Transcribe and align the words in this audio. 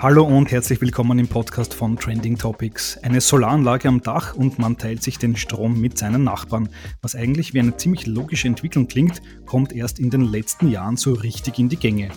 Hallo 0.00 0.24
und 0.24 0.52
herzlich 0.52 0.80
willkommen 0.80 1.18
im 1.18 1.26
Podcast 1.26 1.74
von 1.74 1.96
Trending 1.96 2.38
Topics. 2.38 2.96
Eine 2.98 3.20
Solaranlage 3.20 3.88
am 3.88 4.00
Dach 4.00 4.32
und 4.32 4.56
man 4.60 4.78
teilt 4.78 5.02
sich 5.02 5.18
den 5.18 5.34
Strom 5.34 5.80
mit 5.80 5.98
seinen 5.98 6.22
Nachbarn. 6.22 6.68
Was 7.02 7.16
eigentlich 7.16 7.52
wie 7.52 7.58
eine 7.58 7.76
ziemlich 7.76 8.06
logische 8.06 8.46
Entwicklung 8.46 8.86
klingt, 8.86 9.20
kommt 9.44 9.72
erst 9.72 9.98
in 9.98 10.08
den 10.08 10.20
letzten 10.20 10.68
Jahren 10.68 10.96
so 10.96 11.14
richtig 11.14 11.58
in 11.58 11.68
die 11.68 11.78
Gänge. 11.78 12.10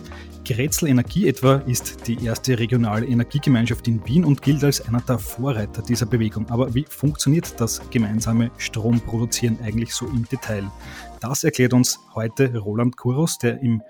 Grätzl 0.46 0.90
Energie 0.90 1.28
etwa 1.28 1.56
ist 1.56 2.08
die 2.08 2.24
erste 2.24 2.60
regionale 2.60 3.08
Energiegemeinschaft 3.08 3.88
in 3.88 4.06
Wien 4.08 4.26
und 4.26 4.44
gilt 4.44 4.64
als 4.64 4.88
einer 4.88 5.02
der 5.02 5.18
Vorreiter 5.18 5.82
dieser 5.82 6.06
Bewegung. 6.06 6.48
Aber 6.52 6.76
wie 6.76 6.86
funktioniert 6.88 7.60
das 7.60 7.82
gemeinsame 7.90 8.52
Stromproduzieren 8.58 9.58
eigentlich 9.64 9.96
so 9.96 10.06
im 10.06 10.28
Detail? 10.30 10.70
Das 11.20 11.44
erklärt 11.44 11.74
uns 11.74 12.00
heute 12.14 12.56
Roland 12.60 12.96
Kuros, 12.96 13.40
der 13.40 13.60
im 13.62 13.82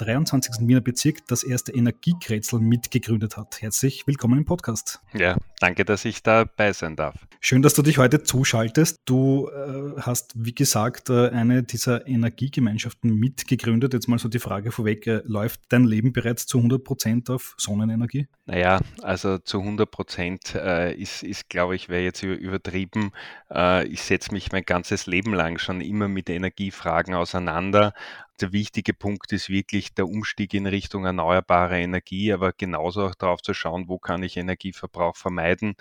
23. 0.00 0.66
Wiener 0.66 0.80
Bezirk 0.80 1.26
das 1.26 1.42
erste 1.42 1.72
Energiekrätzl 1.72 2.58
mitgegründet 2.58 3.36
hat. 3.36 3.60
Herzlich 3.60 4.06
willkommen 4.06 4.38
im 4.38 4.44
Podcast. 4.46 5.00
Ja, 5.12 5.36
danke, 5.58 5.84
dass 5.84 6.06
ich 6.06 6.22
dabei 6.22 6.72
sein 6.72 6.96
darf. 6.96 7.14
Schön, 7.40 7.60
dass 7.60 7.74
du 7.74 7.82
dich 7.82 7.98
heute 7.98 8.22
zuschaltest. 8.22 9.02
Du 9.04 9.48
äh, 9.48 10.00
hast, 10.00 10.32
wie 10.36 10.54
gesagt, 10.54 11.10
äh, 11.10 11.28
eine 11.28 11.62
dieser 11.62 12.06
Energiegemeinschaften 12.06 13.14
mitgegründet. 13.14 13.92
Jetzt 13.92 14.08
mal 14.08 14.18
so 14.18 14.28
die 14.28 14.38
Frage 14.38 14.72
vorweg, 14.72 15.06
äh, 15.06 15.20
läuft 15.24 15.60
dein 15.68 15.84
Leben 15.84 16.12
bereits 16.12 16.46
zu 16.46 16.58
100 16.58 16.82
Prozent 16.82 17.28
auf 17.28 17.54
Sonnenenergie? 17.58 18.26
Naja, 18.46 18.80
also 19.02 19.38
zu 19.38 19.60
100 19.60 19.90
Prozent 19.90 20.54
äh, 20.54 20.94
ist, 20.94 21.22
ist 21.22 21.50
glaube 21.50 21.76
ich, 21.76 21.88
wäre 21.90 22.02
jetzt 22.02 22.22
übertrieben. 22.22 23.12
Äh, 23.50 23.86
ich 23.86 24.02
setze 24.02 24.32
mich 24.32 24.50
mein 24.50 24.64
ganzes 24.64 25.06
Leben 25.06 25.34
lang 25.34 25.58
schon 25.58 25.80
immer 25.80 26.08
mit 26.08 26.30
Energiefragen 26.30 27.14
auseinander 27.14 27.92
der 28.40 28.52
wichtige 28.52 28.94
Punkt 28.94 29.32
ist 29.32 29.48
wirklich 29.48 29.94
der 29.94 30.06
Umstieg 30.06 30.54
in 30.54 30.66
Richtung 30.66 31.04
erneuerbare 31.04 31.80
Energie, 31.80 32.32
aber 32.32 32.52
genauso 32.52 33.06
auch 33.06 33.14
darauf 33.14 33.42
zu 33.42 33.54
schauen, 33.54 33.88
wo 33.88 33.98
kann 33.98 34.22
ich 34.22 34.36
Energieverbrauch 34.36 35.16
vermeiden. 35.16 35.74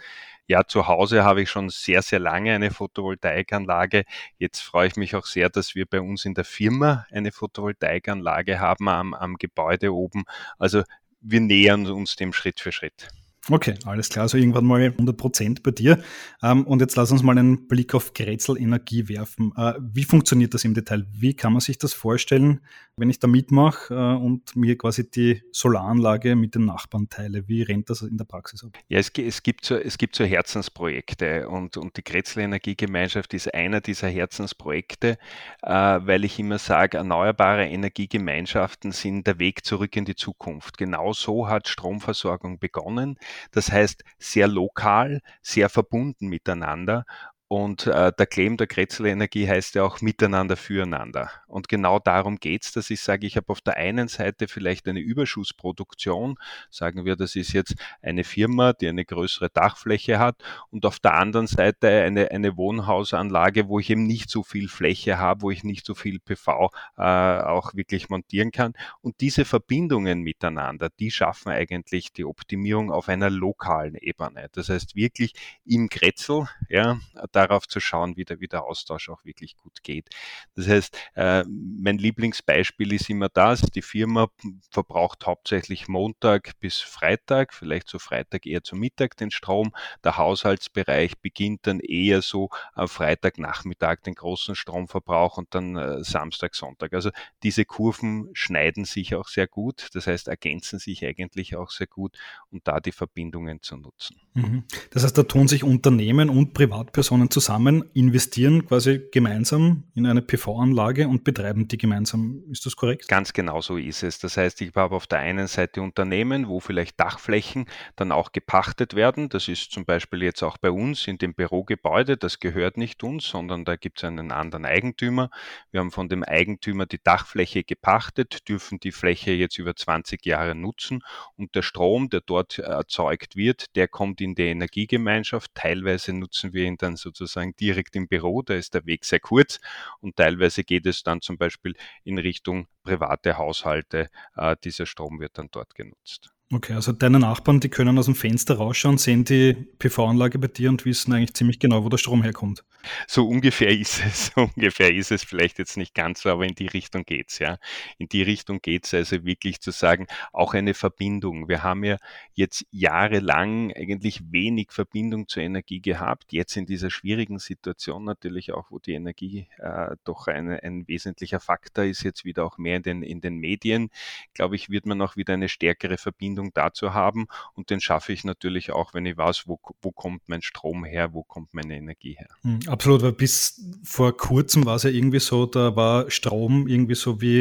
Ja, 0.48 0.66
zu 0.66 0.88
Hause 0.88 1.24
habe 1.24 1.42
ich 1.42 1.50
schon 1.50 1.70
sehr, 1.70 2.02
sehr 2.02 2.20
lange 2.20 2.54
eine 2.54 2.72
Photovoltaikanlage. 2.72 4.06
Jetzt 4.38 4.62
freue 4.62 4.88
ich 4.88 4.96
mich 4.96 5.16
auch 5.16 5.26
sehr, 5.26 5.50
dass 5.50 5.76
wir 5.76 5.86
bei 5.86 6.02
uns 6.02 6.26
in 6.26 6.34
der 6.34 6.46
Firma 6.46 7.06
eine 7.12 7.32
Photovoltaikanlage 7.32 8.60
haben 8.60 8.90
am, 8.90 9.14
am 9.14 9.36
Gebäude 9.38 9.94
oben. 9.94 10.26
Also 10.58 10.84
wir 11.22 11.42
nähern 11.42 11.86
uns 11.88 12.16
dem 12.16 12.34
Schritt 12.34 12.60
für 12.60 12.72
Schritt. 12.72 13.10
Okay, 13.52 13.76
alles 13.86 14.10
klar. 14.10 14.24
Also 14.24 14.38
irgendwann 14.38 14.66
mal 14.66 14.82
100 14.82 15.18
Prozent 15.18 15.64
bei 15.64 15.72
dir. 15.72 16.00
Ähm, 16.44 16.66
und 16.66 16.82
jetzt 16.82 16.96
lass 16.96 17.12
uns 17.12 17.24
mal 17.24 17.38
einen 17.38 17.68
Blick 17.68 17.96
auf 17.96 18.14
Grätzl 18.14 18.58
Energie 18.58 19.10
werfen. 19.10 19.52
Äh, 19.58 19.74
wie 19.80 20.04
funktioniert 20.04 20.54
das 20.54 20.64
im 20.64 20.74
Detail? 20.74 21.06
Wie 21.12 21.34
kann 21.34 21.54
man 21.54 21.62
sich 21.62 21.78
das 21.78 21.94
vorstellen, 21.94 22.62
wenn 22.96 23.10
ich 23.10 23.20
da 23.20 23.28
mitmache 23.28 23.94
äh, 23.94 23.98
und 23.98 24.56
mir 24.56 24.78
quasi 24.78 25.10
die 25.10 25.42
Solaranlage 25.52 26.36
mit 26.36 26.56
den 26.56 26.66
Nachbarn 26.66 27.10
teile? 27.10 27.48
Wie 27.48 27.64
rennt 27.64 27.90
das 27.90 28.04
in 28.04 28.18
der 28.18 28.26
Praxis 28.26 28.64
ab? 28.64 28.78
Ja, 28.88 29.00
es, 29.00 29.12
es, 29.18 29.42
gibt, 29.42 29.66
so, 29.66 29.76
es 29.76 29.98
gibt 29.98 30.16
so 30.16 30.24
Herzensprojekte 30.24 31.50
und, 31.50 31.78
und 31.78 31.98
die 31.98 32.04
Grätzl 32.04 32.42
Energiegemeinschaft 32.42 33.34
ist 33.34 33.54
einer 33.54 33.82
dieser 33.82 34.10
Herzensprojekte, 34.10 35.18
äh, 35.64 35.70
weil 35.72 36.24
ich 36.24 36.38
immer 36.38 36.60
sage, 36.60 36.98
erneuerbare 36.98 37.66
Energiegemeinschaften 37.66 38.92
sind 38.92 39.26
der 39.26 39.40
Weg 39.40 39.66
zurück 39.66 39.96
in 39.96 40.06
die 40.06 40.16
Zukunft. 40.16 40.78
Genau 40.78 41.14
so 41.14 41.48
hat 41.48 41.68
Stromversorgung 41.68 42.60
begonnen. 42.60 43.18
Das 43.52 43.72
heißt, 43.72 44.04
sehr 44.18 44.48
lokal, 44.48 45.22
sehr 45.42 45.70
verbunden 45.70 46.28
miteinander 46.28 47.06
und 47.52 47.88
äh, 47.88 48.14
der 48.16 48.28
Claim 48.28 48.58
der 48.58 48.68
Kretzel 48.68 49.08
Energie 49.08 49.48
heißt 49.50 49.74
ja 49.74 49.84
auch 49.84 50.02
miteinander 50.02 50.56
füreinander. 50.56 51.32
Und 51.48 51.68
genau 51.68 51.98
darum 51.98 52.40
geht's, 52.40 52.74
dass 52.74 52.92
ich 52.92 53.02
sage, 53.02 53.26
ich 53.26 53.38
habe 53.38 53.50
auf 53.50 53.60
der 53.60 53.76
einen 53.76 54.08
Seite 54.08 54.48
vielleicht 54.48 54.88
eine 54.88 55.00
Überschussproduktion, 55.00 56.36
sagen 56.70 57.06
wir, 57.06 57.16
das 57.16 57.36
ist 57.36 57.54
jetzt 57.54 57.74
eine 58.04 58.24
Firma, 58.24 58.74
die 58.74 58.88
eine 58.88 59.04
größere 59.04 59.50
Dachfläche 59.50 60.20
hat, 60.20 60.44
und 60.70 60.86
auf 60.86 61.00
der 61.00 61.16
anderen 61.16 61.48
Seite 61.48 61.88
eine, 61.90 62.30
eine 62.30 62.56
Wohnhausanlage, 62.56 63.68
wo 63.68 63.80
ich 63.80 63.90
eben 63.90 64.06
nicht 64.06 64.30
so 64.30 64.44
viel 64.44 64.68
Fläche 64.68 65.18
habe, 65.18 65.42
wo 65.42 65.50
ich 65.50 65.64
nicht 65.64 65.88
so 65.88 65.96
viel 65.96 66.20
PV 66.20 66.70
äh, 66.98 67.02
auch 67.02 67.74
wirklich 67.74 68.10
montieren 68.10 68.52
kann. 68.52 68.74
Und 69.02 69.22
diese 69.22 69.44
Verbindungen 69.44 70.22
miteinander, 70.22 70.90
die 71.00 71.10
schaffen 71.10 71.50
eigentlich 71.50 72.14
die 72.14 72.26
Optimierung 72.26 72.92
auf 72.92 73.10
einer 73.10 73.32
lokalen 73.32 73.96
Ebene. 73.96 74.50
Das 74.52 74.70
heißt 74.70 74.96
wirklich 74.96 75.34
im 75.66 75.90
Kretzel, 75.90 76.48
ja, 76.70 77.00
darauf 77.40 77.68
zu 77.68 77.80
schauen, 77.80 78.18
wie 78.18 78.26
der, 78.26 78.40
wie 78.42 78.48
der 78.48 78.64
Austausch 78.64 79.10
auch 79.10 79.24
wirklich 79.24 79.56
gut 79.56 79.84
geht. 79.84 80.10
Das 80.56 80.68
heißt, 80.68 80.98
äh, 81.16 81.44
mein 81.48 81.98
Lieblingsbeispiel 81.98 82.94
ist 82.94 83.10
immer 83.10 83.30
das, 83.30 83.62
die 83.62 83.82
Firma 83.82 84.28
verbraucht 84.70 85.26
hauptsächlich 85.26 85.88
Montag 85.88 86.60
bis 86.60 86.80
Freitag, 86.80 87.54
vielleicht 87.54 87.88
so 87.88 88.00
Freitag 88.00 88.46
eher 88.46 88.64
zum 88.64 88.80
Mittag 88.80 89.16
den 89.18 89.32
Strom. 89.32 89.72
Der 90.04 90.18
Haushaltsbereich 90.18 91.20
beginnt 91.20 91.66
dann 91.68 91.80
eher 91.80 92.22
so 92.22 92.50
am 92.74 92.88
Freitagnachmittag 92.88 94.02
den 94.06 94.16
großen 94.16 94.56
Stromverbrauch 94.56 95.38
und 95.38 95.56
dann 95.56 95.78
äh, 95.78 96.04
Samstag, 96.04 96.56
Sonntag. 96.56 96.94
Also 96.94 97.12
diese 97.44 97.64
Kurven 97.66 98.30
schneiden 98.34 98.86
sich 98.86 99.16
auch 99.16 99.28
sehr 99.30 99.48
gut, 99.48 99.88
das 99.94 100.08
heißt 100.08 100.28
ergänzen 100.28 100.80
sich 100.80 101.06
eigentlich 101.06 101.56
auch 101.56 101.72
sehr 101.72 101.88
gut 101.88 102.18
und 102.52 102.68
da 102.68 102.80
die 102.80 102.92
Verbindungen 102.92 103.62
zu 103.62 103.78
nutzen. 103.78 104.18
Mhm. 104.34 104.64
Das 104.92 105.04
heißt, 105.04 105.18
da 105.18 105.24
tun 105.24 105.48
sich 105.48 105.64
Unternehmen 105.64 106.30
und 106.30 106.54
Privatpersonen 106.54 107.29
zusammen, 107.30 107.86
investieren 107.94 108.66
quasi 108.66 109.02
gemeinsam 109.12 109.84
in 109.96 110.06
eine 110.06 110.22
PV-Anlage 110.22 111.08
und 111.08 111.24
betreiben 111.24 111.68
die 111.68 111.78
gemeinsam. 111.78 112.44
Ist 112.50 112.66
das 112.66 112.76
korrekt? 112.76 113.08
Ganz 113.08 113.34
genau 113.34 113.62
so 113.62 113.78
ist 113.78 114.04
es. 114.04 114.20
Das 114.20 114.38
heißt, 114.38 114.62
ich 114.62 114.74
habe 114.76 114.96
auf 114.96 115.08
der 115.08 115.20
einen 115.20 115.48
Seite 115.48 115.82
Unternehmen, 115.82 116.48
wo 116.48 116.60
vielleicht 116.60 117.00
Dachflächen 117.00 117.66
dann 117.96 118.12
auch 118.12 118.32
gepachtet 118.32 118.96
werden. 118.96 119.30
Das 119.30 119.48
ist 119.48 119.72
zum 119.72 119.86
Beispiel 119.86 120.24
jetzt 120.24 120.42
auch 120.42 120.58
bei 120.58 120.72
uns 120.72 121.08
in 121.08 121.18
dem 121.18 121.34
Bürogebäude. 121.34 122.18
Das 122.18 122.40
gehört 122.40 122.78
nicht 122.78 123.04
uns, 123.04 123.26
sondern 123.28 123.66
da 123.66 123.76
gibt 123.76 124.00
es 124.00 124.04
einen 124.04 124.32
anderen 124.32 124.66
Eigentümer. 124.66 125.30
Wir 125.72 125.82
haben 125.82 125.92
von 125.92 126.10
dem 126.10 126.24
Eigentümer 126.24 126.86
die 126.86 127.02
Dachfläche 127.04 127.64
gepachtet, 127.64 128.50
dürfen 128.50 128.80
die 128.80 128.92
Fläche 128.92 129.32
jetzt 129.32 129.60
über 129.60 129.76
20 129.76 130.26
Jahre 130.26 130.56
nutzen 130.56 131.04
und 131.38 131.56
der 131.56 131.62
Strom, 131.62 132.10
der 132.10 132.22
dort 132.22 132.58
erzeugt 132.60 133.36
wird, 133.36 133.76
der 133.76 133.88
kommt 133.88 134.20
in 134.22 134.36
die 134.36 134.48
Energiegemeinschaft. 134.48 135.52
Teilweise 135.54 136.14
nutzen 136.14 136.54
wir 136.54 136.66
ihn 136.66 136.78
dann 136.78 136.96
sozusagen 136.96 137.19
sozusagen 137.20 137.56
direkt 137.60 137.96
im 137.96 138.08
Büro, 138.08 138.42
da 138.42 138.56
ist 138.56 138.74
der 138.74 138.86
Weg 138.86 139.06
sehr 139.06 139.20
kurz 139.20 139.60
und 140.00 140.16
teilweise 140.16 140.64
geht 140.64 140.86
es 140.86 141.04
dann 141.04 141.22
zum 141.22 141.38
Beispiel 141.38 141.76
in 142.04 142.18
Richtung 142.18 142.68
private 142.84 143.38
Haushalte. 143.38 144.10
Äh, 144.36 144.56
dieser 144.64 144.86
Strom 144.86 145.20
wird 145.20 145.38
dann 145.38 145.50
dort 145.52 145.76
genutzt. 145.76 146.32
Okay, 146.52 146.74
also 146.74 146.92
deine 146.94 147.20
Nachbarn, 147.20 147.60
die 147.60 147.70
können 147.70 148.00
aus 148.00 148.06
dem 148.06 148.16
Fenster 148.16 148.56
rausschauen, 148.56 148.98
sehen 148.98 149.24
die 149.24 149.54
PV-Anlage 149.54 150.40
bei 150.40 150.48
dir 150.48 150.70
und 150.70 150.84
wissen 150.84 151.14
eigentlich 151.14 151.36
ziemlich 151.36 151.60
genau, 151.60 151.84
wo 151.84 151.90
der 151.90 151.98
Strom 151.98 152.24
herkommt. 152.24 152.64
So 153.08 153.28
ungefähr 153.28 153.70
ist 153.70 154.04
es, 154.06 154.28
so 154.36 154.50
ungefähr 154.56 154.94
ist 154.94 155.12
es 155.12 155.24
vielleicht 155.24 155.60
jetzt 155.60 155.78
nicht 155.78 155.94
ganz 155.94 156.22
so, 156.22 156.30
aber 156.30 156.46
in 156.46 156.56
die 156.56 156.68
Richtung 156.68 157.04
geht's, 157.04 157.40
ja. 157.40 157.58
In 157.98 158.08
die 158.08 158.22
Richtung 158.22 158.62
geht's 158.62 158.94
also 158.94 159.26
wirklich 159.26 159.60
zu 159.62 159.72
sagen, 159.72 160.08
auch 160.32 160.54
eine 160.54 160.74
Verbindung. 160.74 161.48
Wir 161.48 161.64
haben 161.64 161.84
ja 161.84 161.98
jetzt 162.34 162.66
jahrelang 162.72 163.74
eigentlich 163.74 164.22
wenig 164.32 164.72
Verbindung 164.72 165.28
zur 165.28 165.44
Energie 165.44 165.82
gehabt. 165.82 166.32
Jetzt 166.32 166.56
in 166.58 166.66
dieser 166.66 166.90
schwierigen 166.90 167.40
Situation 167.40 168.04
natürlich 168.04 168.54
auch, 168.54 168.72
wo 168.72 168.80
die 168.80 168.94
Energie 168.94 169.48
äh, 169.58 169.96
doch 170.04 170.28
eine, 170.28 170.64
ein 170.64 170.88
wesentlicher 170.88 171.40
Faktor 171.40 171.86
ist, 171.86 172.04
jetzt 172.04 172.26
wieder 172.26 172.46
auch 172.46 172.58
mehr 172.58 172.78
in 172.78 172.84
den, 172.84 173.04
in 173.04 173.22
den 173.22 173.38
Medien, 173.38 173.90
glaube 174.34 174.56
ich, 174.56 174.70
wird 174.70 174.86
man 174.86 175.02
auch 175.02 175.16
wieder 175.16 175.34
eine 175.34 175.50
stärkere 175.50 175.98
Verbindung 175.98 176.52
dazu 176.54 176.94
haben 176.94 177.28
und 177.54 177.70
den 177.70 177.82
schaffe 177.82 178.14
ich 178.14 178.24
natürlich 178.24 178.72
auch, 178.72 178.94
wenn 178.94 179.06
ich 179.06 179.18
weiß, 179.18 179.48
wo, 179.48 179.60
wo 179.82 179.92
kommt 179.92 180.28
mein 180.28 180.42
Strom 180.42 180.86
her, 180.86 181.14
wo 181.14 181.24
kommt 181.24 181.54
meine 181.54 181.76
Energie 181.76 182.18
her. 182.18 182.30
Absolut, 182.70 183.02
weil 183.02 183.14
bis 183.14 183.60
vor 183.84 184.16
kurzem 184.16 184.66
war 184.66 184.76
es 184.76 184.84
ja 184.84 184.92
irgendwie 184.92 185.20
so, 185.20 185.46
da 185.48 185.76
war 185.76 186.10
Strom 186.12 186.68
irgendwie 186.68 186.94
so 186.94 187.20
wie 187.20 187.40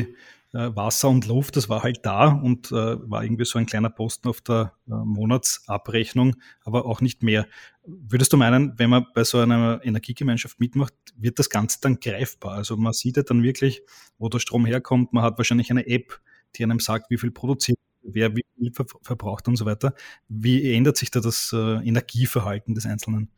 äh, 0.54 0.70
Wasser 0.74 1.10
und 1.10 1.26
Luft, 1.26 1.56
das 1.56 1.68
war 1.68 1.82
halt 1.82 2.06
da 2.06 2.28
und 2.28 2.72
äh, 2.72 2.74
war 3.10 3.22
irgendwie 3.22 3.44
so 3.44 3.58
ein 3.58 3.66
kleiner 3.66 3.90
Posten 3.90 4.28
auf 4.28 4.40
der 4.40 4.72
äh, 4.86 4.92
Monatsabrechnung, 4.92 6.36
aber 6.64 6.86
auch 6.86 7.02
nicht 7.02 7.22
mehr. 7.22 7.46
Würdest 7.84 8.32
du 8.32 8.38
meinen, 8.38 8.78
wenn 8.78 8.88
man 8.90 9.06
bei 9.14 9.22
so 9.24 9.38
einer 9.38 9.80
Energiegemeinschaft 9.84 10.60
mitmacht, 10.60 10.94
wird 11.16 11.38
das 11.38 11.50
Ganze 11.50 11.78
dann 11.82 12.00
greifbar? 12.00 12.52
Also 12.54 12.76
man 12.78 12.94
sieht 12.94 13.18
ja 13.18 13.22
dann 13.22 13.42
wirklich, 13.42 13.82
wo 14.18 14.28
der 14.30 14.38
Strom 14.38 14.64
herkommt. 14.64 15.12
Man 15.12 15.22
hat 15.24 15.36
wahrscheinlich 15.38 15.70
eine 15.70 15.86
App, 15.86 16.20
die 16.56 16.64
einem 16.64 16.80
sagt, 16.80 17.10
wie 17.10 17.18
viel 17.18 17.30
produziert 17.32 17.78
wer 18.02 18.34
wie 18.34 18.44
viel 18.56 18.72
verbraucht 19.02 19.48
und 19.48 19.56
so 19.56 19.66
weiter. 19.66 19.92
Wie 20.28 20.72
ändert 20.72 20.96
sich 20.96 21.10
da 21.10 21.20
das 21.20 21.52
äh, 21.52 21.56
Energieverhalten 21.86 22.74
des 22.74 22.86
Einzelnen? 22.86 23.30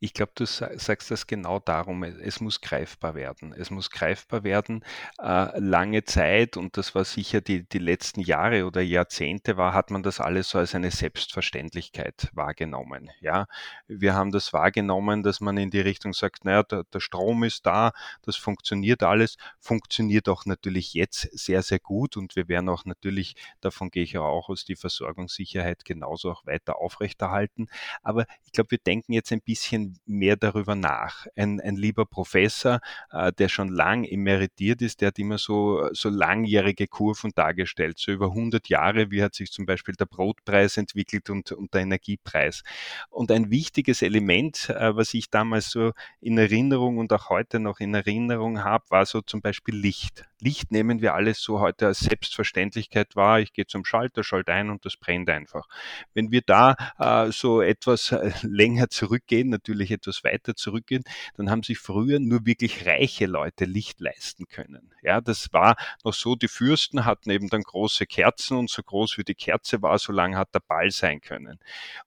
Ich 0.00 0.14
glaube, 0.14 0.32
du 0.34 0.46
sagst 0.46 1.10
das 1.10 1.26
genau 1.26 1.58
darum. 1.58 2.02
Es 2.02 2.40
muss 2.40 2.60
greifbar 2.60 3.14
werden. 3.14 3.52
Es 3.52 3.70
muss 3.70 3.90
greifbar 3.90 4.44
werden. 4.44 4.84
Äh, 5.18 5.58
lange 5.58 6.04
Zeit, 6.04 6.56
und 6.56 6.76
das 6.76 6.94
war 6.94 7.04
sicher 7.04 7.40
die, 7.40 7.68
die 7.68 7.78
letzten 7.78 8.20
Jahre 8.20 8.64
oder 8.66 8.80
Jahrzehnte 8.80 9.56
war, 9.56 9.74
hat 9.74 9.90
man 9.90 10.02
das 10.02 10.20
alles 10.20 10.50
so 10.50 10.58
als 10.58 10.74
eine 10.74 10.90
Selbstverständlichkeit 10.90 12.28
wahrgenommen. 12.32 13.10
Ja, 13.20 13.46
wir 13.86 14.14
haben 14.14 14.30
das 14.30 14.52
wahrgenommen, 14.52 15.22
dass 15.22 15.40
man 15.40 15.56
in 15.56 15.70
die 15.70 15.80
Richtung 15.80 16.12
sagt, 16.12 16.44
naja, 16.44 16.62
der, 16.62 16.84
der 16.84 17.00
Strom 17.00 17.42
ist 17.44 17.66
da, 17.66 17.92
das 18.22 18.36
funktioniert 18.36 19.02
alles, 19.02 19.36
funktioniert 19.60 20.28
auch 20.28 20.46
natürlich 20.46 20.94
jetzt 20.94 21.28
sehr, 21.36 21.62
sehr 21.62 21.80
gut 21.80 22.16
und 22.16 22.36
wir 22.36 22.48
werden 22.48 22.68
auch 22.68 22.84
natürlich, 22.84 23.34
davon 23.60 23.90
gehe 23.90 24.04
ich 24.04 24.16
auch 24.18 24.48
aus, 24.48 24.64
die 24.64 24.76
Versorgungssicherheit 24.76 25.84
genauso 25.84 26.30
auch 26.30 26.46
weiter 26.46 26.78
aufrechterhalten. 26.78 27.66
Aber 28.02 28.26
ich 28.44 28.52
glaube, 28.52 28.70
wir 28.72 28.78
denken 28.78 29.12
jetzt 29.12 29.32
ein 29.32 29.42
bisschen 29.48 29.98
mehr 30.04 30.36
darüber 30.36 30.74
nach. 30.74 31.26
Ein, 31.34 31.58
ein 31.58 31.76
lieber 31.76 32.04
Professor, 32.04 32.80
äh, 33.10 33.32
der 33.32 33.48
schon 33.48 33.70
lang 33.70 34.04
emeritiert 34.04 34.82
ist, 34.82 35.00
der 35.00 35.08
hat 35.08 35.18
immer 35.18 35.38
so, 35.38 35.88
so 35.92 36.10
langjährige 36.10 36.86
Kurven 36.86 37.32
dargestellt, 37.34 37.98
so 37.98 38.12
über 38.12 38.26
100 38.26 38.68
Jahre, 38.68 39.10
wie 39.10 39.22
hat 39.22 39.34
sich 39.34 39.50
zum 39.50 39.64
Beispiel 39.64 39.94
der 39.94 40.04
Brotpreis 40.04 40.76
entwickelt 40.76 41.30
und, 41.30 41.50
und 41.52 41.72
der 41.72 41.80
Energiepreis. 41.80 42.62
Und 43.08 43.32
ein 43.32 43.50
wichtiges 43.50 44.02
Element, 44.02 44.68
äh, 44.68 44.94
was 44.94 45.14
ich 45.14 45.30
damals 45.30 45.70
so 45.70 45.92
in 46.20 46.36
Erinnerung 46.36 46.98
und 46.98 47.10
auch 47.14 47.30
heute 47.30 47.58
noch 47.58 47.80
in 47.80 47.94
Erinnerung 47.94 48.62
habe, 48.62 48.84
war 48.90 49.06
so 49.06 49.22
zum 49.22 49.40
Beispiel 49.40 49.74
Licht. 49.74 50.28
Licht 50.40 50.70
nehmen 50.70 51.00
wir 51.00 51.14
alles 51.14 51.40
so 51.40 51.60
heute 51.60 51.86
als 51.86 52.00
Selbstverständlichkeit 52.00 53.16
wahr. 53.16 53.40
Ich 53.40 53.52
gehe 53.52 53.66
zum 53.66 53.84
Schalter, 53.84 54.22
schalte 54.22 54.52
ein 54.52 54.70
und 54.70 54.84
das 54.84 54.96
brennt 54.96 55.28
einfach. 55.28 55.66
Wenn 56.14 56.30
wir 56.30 56.42
da 56.44 56.76
äh, 56.98 57.32
so 57.32 57.60
etwas 57.60 58.12
äh, 58.12 58.32
länger 58.42 58.88
zurückgehen, 58.88 59.48
natürlich 59.48 59.90
etwas 59.90 60.24
weiter 60.24 60.54
zurückgehen, 60.54 61.02
dann 61.36 61.50
haben 61.50 61.62
sich 61.62 61.78
früher 61.78 62.20
nur 62.20 62.46
wirklich 62.46 62.86
reiche 62.86 63.26
Leute 63.26 63.64
Licht 63.64 64.00
leisten 64.00 64.46
können. 64.46 64.92
Ja, 65.02 65.20
das 65.20 65.52
war 65.52 65.76
noch 66.04 66.14
so, 66.14 66.34
die 66.34 66.48
Fürsten 66.48 67.04
hatten 67.04 67.30
eben 67.30 67.48
dann 67.48 67.62
große 67.62 68.06
Kerzen 68.06 68.56
und 68.56 68.70
so 68.70 68.82
groß 68.82 69.18
wie 69.18 69.24
die 69.24 69.34
Kerze 69.34 69.82
war, 69.82 69.98
so 69.98 70.12
lang 70.12 70.36
hat 70.36 70.54
der 70.54 70.60
Ball 70.60 70.90
sein 70.90 71.20
können. 71.20 71.58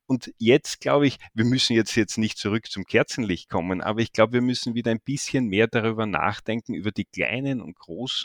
Und 0.08 0.34
jetzt 0.38 0.82
glaube 0.82 1.08
ich, 1.08 1.18
wir 1.34 1.46
müssen 1.46 1.74
jetzt, 1.74 1.96
jetzt 1.96 2.18
nicht 2.18 2.38
zurück 2.38 2.70
zum 2.70 2.84
Kerzenlicht 2.84 3.50
kommen, 3.50 3.82
aber 3.82 4.02
ich 4.02 4.12
glaube, 4.12 4.34
wir 4.34 4.42
müssen 4.42 4.76
wieder 4.76 4.92
ein 4.92 5.00
bisschen 5.00 5.48
mehr 5.48 5.68
darüber 5.68 6.06
nachdenken, 6.06 6.74
über 6.74 6.92
die 6.92 7.06
kleinen 7.06 7.62
und 7.62 7.78
großen 7.78 8.21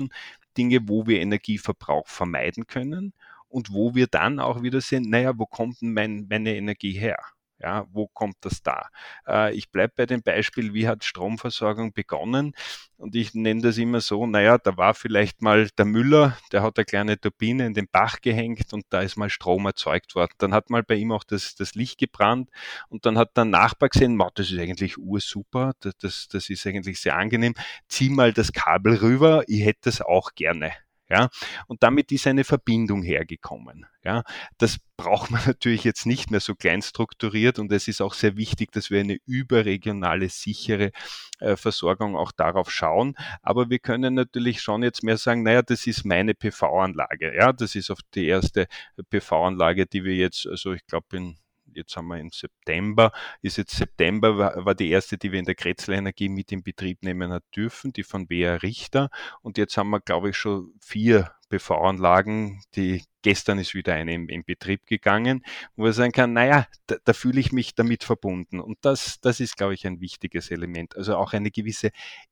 Dinge, 0.56 0.88
wo 0.88 1.06
wir 1.06 1.20
Energieverbrauch 1.20 2.08
vermeiden 2.08 2.66
können 2.66 3.12
und 3.48 3.72
wo 3.72 3.94
wir 3.94 4.06
dann 4.06 4.40
auch 4.40 4.62
wieder 4.62 4.81
sehen, 4.81 5.08
naja, 5.10 5.32
wo 5.38 5.46
kommt 5.46 5.81
denn 5.82 5.93
mein, 5.93 6.26
meine 6.28 6.56
Energie 6.56 6.93
her? 6.93 7.19
Ja, 7.58 7.87
wo 7.91 8.06
kommt 8.08 8.37
das 8.43 8.62
da? 8.62 8.88
Äh, 9.26 9.55
ich 9.55 9.70
bleibe 9.70 9.94
bei 9.97 10.06
dem 10.06 10.23
Beispiel, 10.23 10.75
wie 10.75 10.87
hat 10.88 11.05
Stromversorgung 11.05 11.94
begonnen? 11.94 12.53
Und 12.99 13.14
ich 13.17 13.32
nenne 13.35 13.62
das 13.62 13.79
immer 13.79 14.00
so, 14.03 14.26
naja, 14.26 14.58
da 14.58 14.76
war 14.76 14.93
vielleicht 14.93 15.41
mal 15.41 15.69
der 15.79 15.87
Müller, 15.87 16.37
der 16.53 16.62
hat 16.62 16.76
eine 16.76 16.85
kleine 16.85 17.19
Turbine 17.19 17.67
in 17.67 17.73
den 17.75 17.88
Bach 17.91 18.20
gehängt 18.20 18.73
und 18.75 18.85
da 18.91 19.00
ist 19.00 19.17
mal 19.17 19.31
Strom 19.31 19.64
erzeugt 19.64 20.14
worden. 20.14 20.32
Dann 20.38 20.53
hat 20.53 20.69
mal 20.69 20.82
bei 20.82 20.97
ihm 20.97 21.12
auch 21.12 21.25
das, 21.25 21.55
das 21.55 21.75
Licht 21.75 21.99
gebrannt 21.99 22.50
und 22.91 23.06
dann 23.06 23.17
hat 23.17 23.37
der 23.37 23.47
Nachbar 23.47 23.88
gesehen, 23.88 24.19
das 24.35 24.50
ist 24.50 24.59
eigentlich 24.59 24.99
ursuper, 24.99 25.73
das, 25.81 25.97
das, 25.99 26.29
das 26.29 26.50
ist 26.50 26.67
eigentlich 26.67 27.00
sehr 27.00 27.17
angenehm, 27.17 27.55
zieh 27.88 28.11
mal 28.11 28.32
das 28.35 28.52
Kabel 28.52 28.97
rüber, 28.97 29.44
ich 29.47 29.64
hätte 29.64 29.81
das 29.85 30.02
auch 30.02 30.35
gerne. 30.35 30.73
Ja, 31.08 31.29
und 31.69 31.85
damit 31.85 32.11
ist 32.11 32.26
eine 32.26 32.43
Verbindung 32.43 33.03
hergekommen. 33.03 33.87
Ja, 34.03 34.25
das 34.58 34.79
braucht 34.97 35.31
man 35.31 35.41
natürlich 35.47 35.85
jetzt 35.85 36.05
nicht 36.05 36.32
mehr 36.32 36.41
so 36.41 36.56
klein 36.56 36.82
strukturiert 36.82 37.61
und 37.61 37.70
es 37.70 37.87
ist 37.87 38.00
auch 38.00 38.14
sehr 38.14 38.37
wichtig, 38.37 38.73
dass 38.73 38.91
wir 38.91 39.00
eine 39.00 39.19
überregionale, 39.25 40.29
sichere 40.29 40.91
äh, 41.38 41.56
Versorgung 41.56 42.17
auch 42.17 42.32
darauf 42.32 42.73
schauen. 42.73 43.14
Aber 43.43 43.70
wir 43.70 43.79
können 43.79 44.14
natürlich 44.14 44.61
schon 44.61 44.82
jetzt 44.82 45.05
mehr 45.05 45.17
sagen, 45.17 45.44
naja, 45.44 45.62
das 45.62 45.87
ist 45.87 46.05
meine 46.05 46.35
PV-Anlage. 46.35 47.37
Ja, 47.37 47.52
das 47.52 47.76
ist 47.76 47.91
oft 47.91 48.05
die 48.14 48.26
erste 48.26 48.67
PV-Anlage, 49.11 49.87
die 49.87 50.02
wir 50.02 50.17
jetzt, 50.17 50.47
also 50.47 50.73
ich 50.73 50.85
glaube 50.87 51.17
in 51.17 51.38
jetzt 51.76 51.96
haben 51.96 52.08
wir 52.08 52.19
im 52.19 52.31
September, 52.31 53.12
ist 53.43 53.58
jetzt 53.58 53.76
September, 53.76 54.64
war, 54.64 54.75
die 54.75 54.90
erste, 54.90 55.19
die 55.19 55.32
wir 55.32 55.38
in 55.38 55.44
der 55.44 55.55
Kretzler 55.55 55.96
Energie 55.96 56.28
mit 56.28 56.50
in 56.52 56.62
Betrieb 56.62 57.02
nehmen 57.02 57.38
dürfen, 57.55 57.93
die 57.93 58.02
von 58.02 58.28
WR 58.28 58.62
Richter. 58.62 59.11
Und 59.43 59.58
jetzt 59.58 59.76
haben 59.76 59.90
wir, 59.90 60.00
glaube 60.00 60.31
ich, 60.31 60.37
schon 60.37 60.73
vier 60.81 61.32
PV-Anlagen, 61.49 62.62
die 62.75 63.02
gestern 63.26 63.58
ist 63.58 63.75
wieder 63.75 63.94
eine 63.94 64.14
in, 64.14 64.28
in, 64.28 64.44
Betrieb 64.44 64.87
gegangen, 64.87 65.44
wo 65.75 65.82
man 65.82 65.93
sagen 65.93 66.12
kann, 66.12 66.32
naja, 66.32 66.69
da, 66.87 66.94
da 67.02 67.12
fühle 67.12 67.40
ich 67.40 67.50
mich 67.50 67.75
damit 67.75 68.05
verbunden. 68.05 68.61
Und 68.61 68.78
das, 68.82 69.20
das 69.20 69.40
ist, 69.40 69.56
glaube 69.56 69.75
ich, 69.75 69.84
ein 69.84 70.00
wichtiges 70.00 70.52
Element. 70.52 70.96
Also 70.96 71.17
auch 71.17 71.32
eine 71.32 71.50
gewisse 71.50 71.90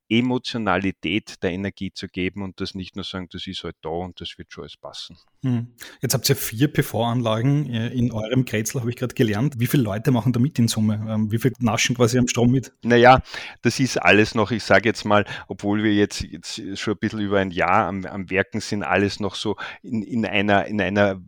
Emotionalität 0.09 1.43
der 1.43 1.53
Energie 1.53 1.93
zu 1.93 2.09
geben 2.09 2.43
und 2.43 2.61
das 2.61 2.75
nicht 2.75 2.95
nur 2.95 3.05
sagen, 3.05 3.29
das 3.33 3.47
ist 3.47 3.65
halt 3.65 3.77
da 3.81 3.89
und 3.89 4.21
das 4.21 4.37
wird 4.37 4.53
schon 4.53 4.63
alles 4.63 4.77
passen. 4.77 5.17
Hm. 5.43 5.69
Jetzt 6.03 6.15
habt 6.15 6.29
ihr 6.29 6.37
vier 6.37 6.69
PV-Anlagen 6.69 7.71
äh, 7.71 7.89
in 7.89 8.13
eurem 8.13 8.45
Kretzel, 8.45 8.81
habe 8.81 8.91
ich 8.91 8.97
gerade 8.97 9.15
gelernt. 9.15 9.59
Wie 9.59 9.67
viele 9.67 9.83
Leute 9.83 10.11
machen 10.11 10.33
da 10.33 10.41
mit 10.41 10.59
in 10.59 10.69
Summe? 10.69 11.05
Ähm, 11.09 11.33
wie 11.33 11.39
viel 11.39 11.53
naschen 11.59 11.97
quasi 11.97 12.19
am 12.19 12.29
Strom 12.29 12.51
mit? 12.51 12.73
Naja, 12.83 13.23
das 13.63 13.81
ist 13.81 13.97
alles 13.97 14.35
noch, 14.35 14.51
ich 14.51 14.63
sage 14.63 14.89
jetzt 14.89 15.05
mal, 15.05 15.25
obwohl 15.49 15.83
wir 15.83 15.95
jetzt, 15.95 16.21
jetzt 16.21 16.79
schon 16.79 16.95
ein 16.95 16.99
bisschen 16.99 17.21
über 17.21 17.39
ein 17.39 17.51
Jahr 17.51 17.87
am, 17.87 18.05
am 18.05 18.29
Werken 18.31 18.61
sind, 18.61 18.83
alles 18.83 19.21
noch 19.21 19.35
so 19.35 19.57
in, 19.83 20.03
in, 20.03 20.27
einer, 20.27 20.67
in 20.67 20.81
einer 20.85 21.21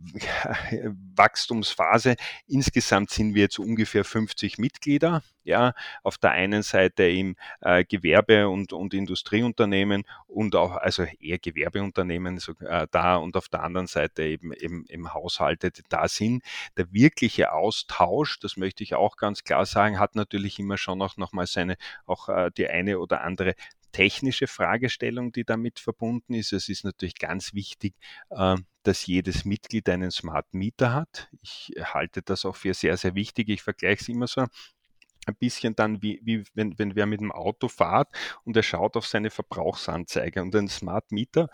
Wachstumsphase. 1.15 2.15
Insgesamt 2.47 3.09
sind 3.09 3.35
wir 3.35 3.43
jetzt 3.43 3.59
ungefähr 3.59 4.03
50 4.03 4.57
Mitglieder 4.57 5.23
ja, 5.47 5.73
auf 6.03 6.17
der 6.17 6.31
einen 6.31 6.61
Seite 6.61 7.03
im 7.03 7.35
äh, 7.61 7.85
Gewerbe- 7.85 8.49
und, 8.49 8.73
und 8.73 8.93
Industrieunternehmen 8.93 10.03
und 10.27 10.55
auch, 10.55 10.75
also 10.75 11.05
eher 11.19 11.39
Gewerbeunternehmen 11.39 12.37
so, 12.37 12.51
äh, 12.59 12.85
da 12.91 13.15
und 13.15 13.35
auf 13.37 13.47
der 13.47 13.63
anderen 13.63 13.87
Seite 13.87 14.23
eben, 14.23 14.51
eben, 14.51 14.85
eben 14.89 15.13
Haushalte, 15.13 15.71
die 15.71 15.83
da 15.87 16.07
sind. 16.07 16.43
Der 16.75 16.91
wirkliche 16.91 17.53
Austausch, 17.53 18.39
das 18.39 18.57
möchte 18.57 18.83
ich 18.83 18.95
auch 18.95 19.15
ganz 19.15 19.43
klar 19.43 19.65
sagen, 19.65 19.99
hat 19.99 20.15
natürlich 20.15 20.59
immer 20.59 20.77
schon 20.77 21.01
auch 21.01 21.15
nochmal 21.15 21.47
seine, 21.47 21.77
auch 22.05 22.27
äh, 22.27 22.51
die 22.55 22.67
eine 22.67 22.99
oder 22.99 23.21
andere 23.21 23.55
technische 23.93 24.47
Fragestellung, 24.47 25.31
die 25.31 25.45
damit 25.45 25.79
verbunden 25.79 26.33
ist. 26.33 26.51
Es 26.51 26.67
ist 26.67 26.83
natürlich 26.83 27.17
ganz 27.17 27.53
wichtig, 27.53 27.95
äh, 28.29 28.57
dass 28.87 29.05
jedes 29.05 29.43
Mitglied 29.43 29.89
einen 29.89 30.11
Smart 30.11 30.53
Meter 30.53 30.93
hat. 30.93 31.29
Ich 31.41 31.73
halte 31.83 32.21
das 32.21 32.45
auch 32.45 32.55
für 32.55 32.73
sehr, 32.73 32.95
sehr 32.95 33.15
wichtig. 33.15 33.49
Ich 33.49 33.61
vergleiche 33.61 34.01
es 34.01 34.07
immer 34.07 34.27
so 34.27 34.41
ein 34.41 35.35
bisschen 35.35 35.75
dann, 35.75 36.01
wie, 36.01 36.21
wie 36.23 36.45
wenn, 36.53 36.79
wenn 36.79 36.95
wer 36.95 37.05
mit 37.05 37.19
dem 37.19 37.33
Auto 37.33 37.67
fährt 37.67 38.07
und 38.45 38.55
er 38.55 38.63
schaut 38.63 38.95
auf 38.95 39.05
seine 39.05 39.29
Verbrauchsanzeige 39.29 40.41
und 40.41 40.55
ein 40.55 40.69
Smart 40.69 41.11
Meter 41.11 41.49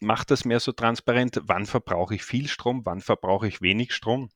macht 0.00 0.30
das 0.30 0.46
mehr 0.46 0.60
so 0.60 0.72
transparent, 0.72 1.42
wann 1.44 1.66
verbrauche 1.66 2.14
ich 2.14 2.24
viel 2.24 2.48
Strom, 2.48 2.86
wann 2.86 3.02
verbrauche 3.02 3.46
ich 3.46 3.60
wenig 3.60 3.92
Strom 3.92 4.30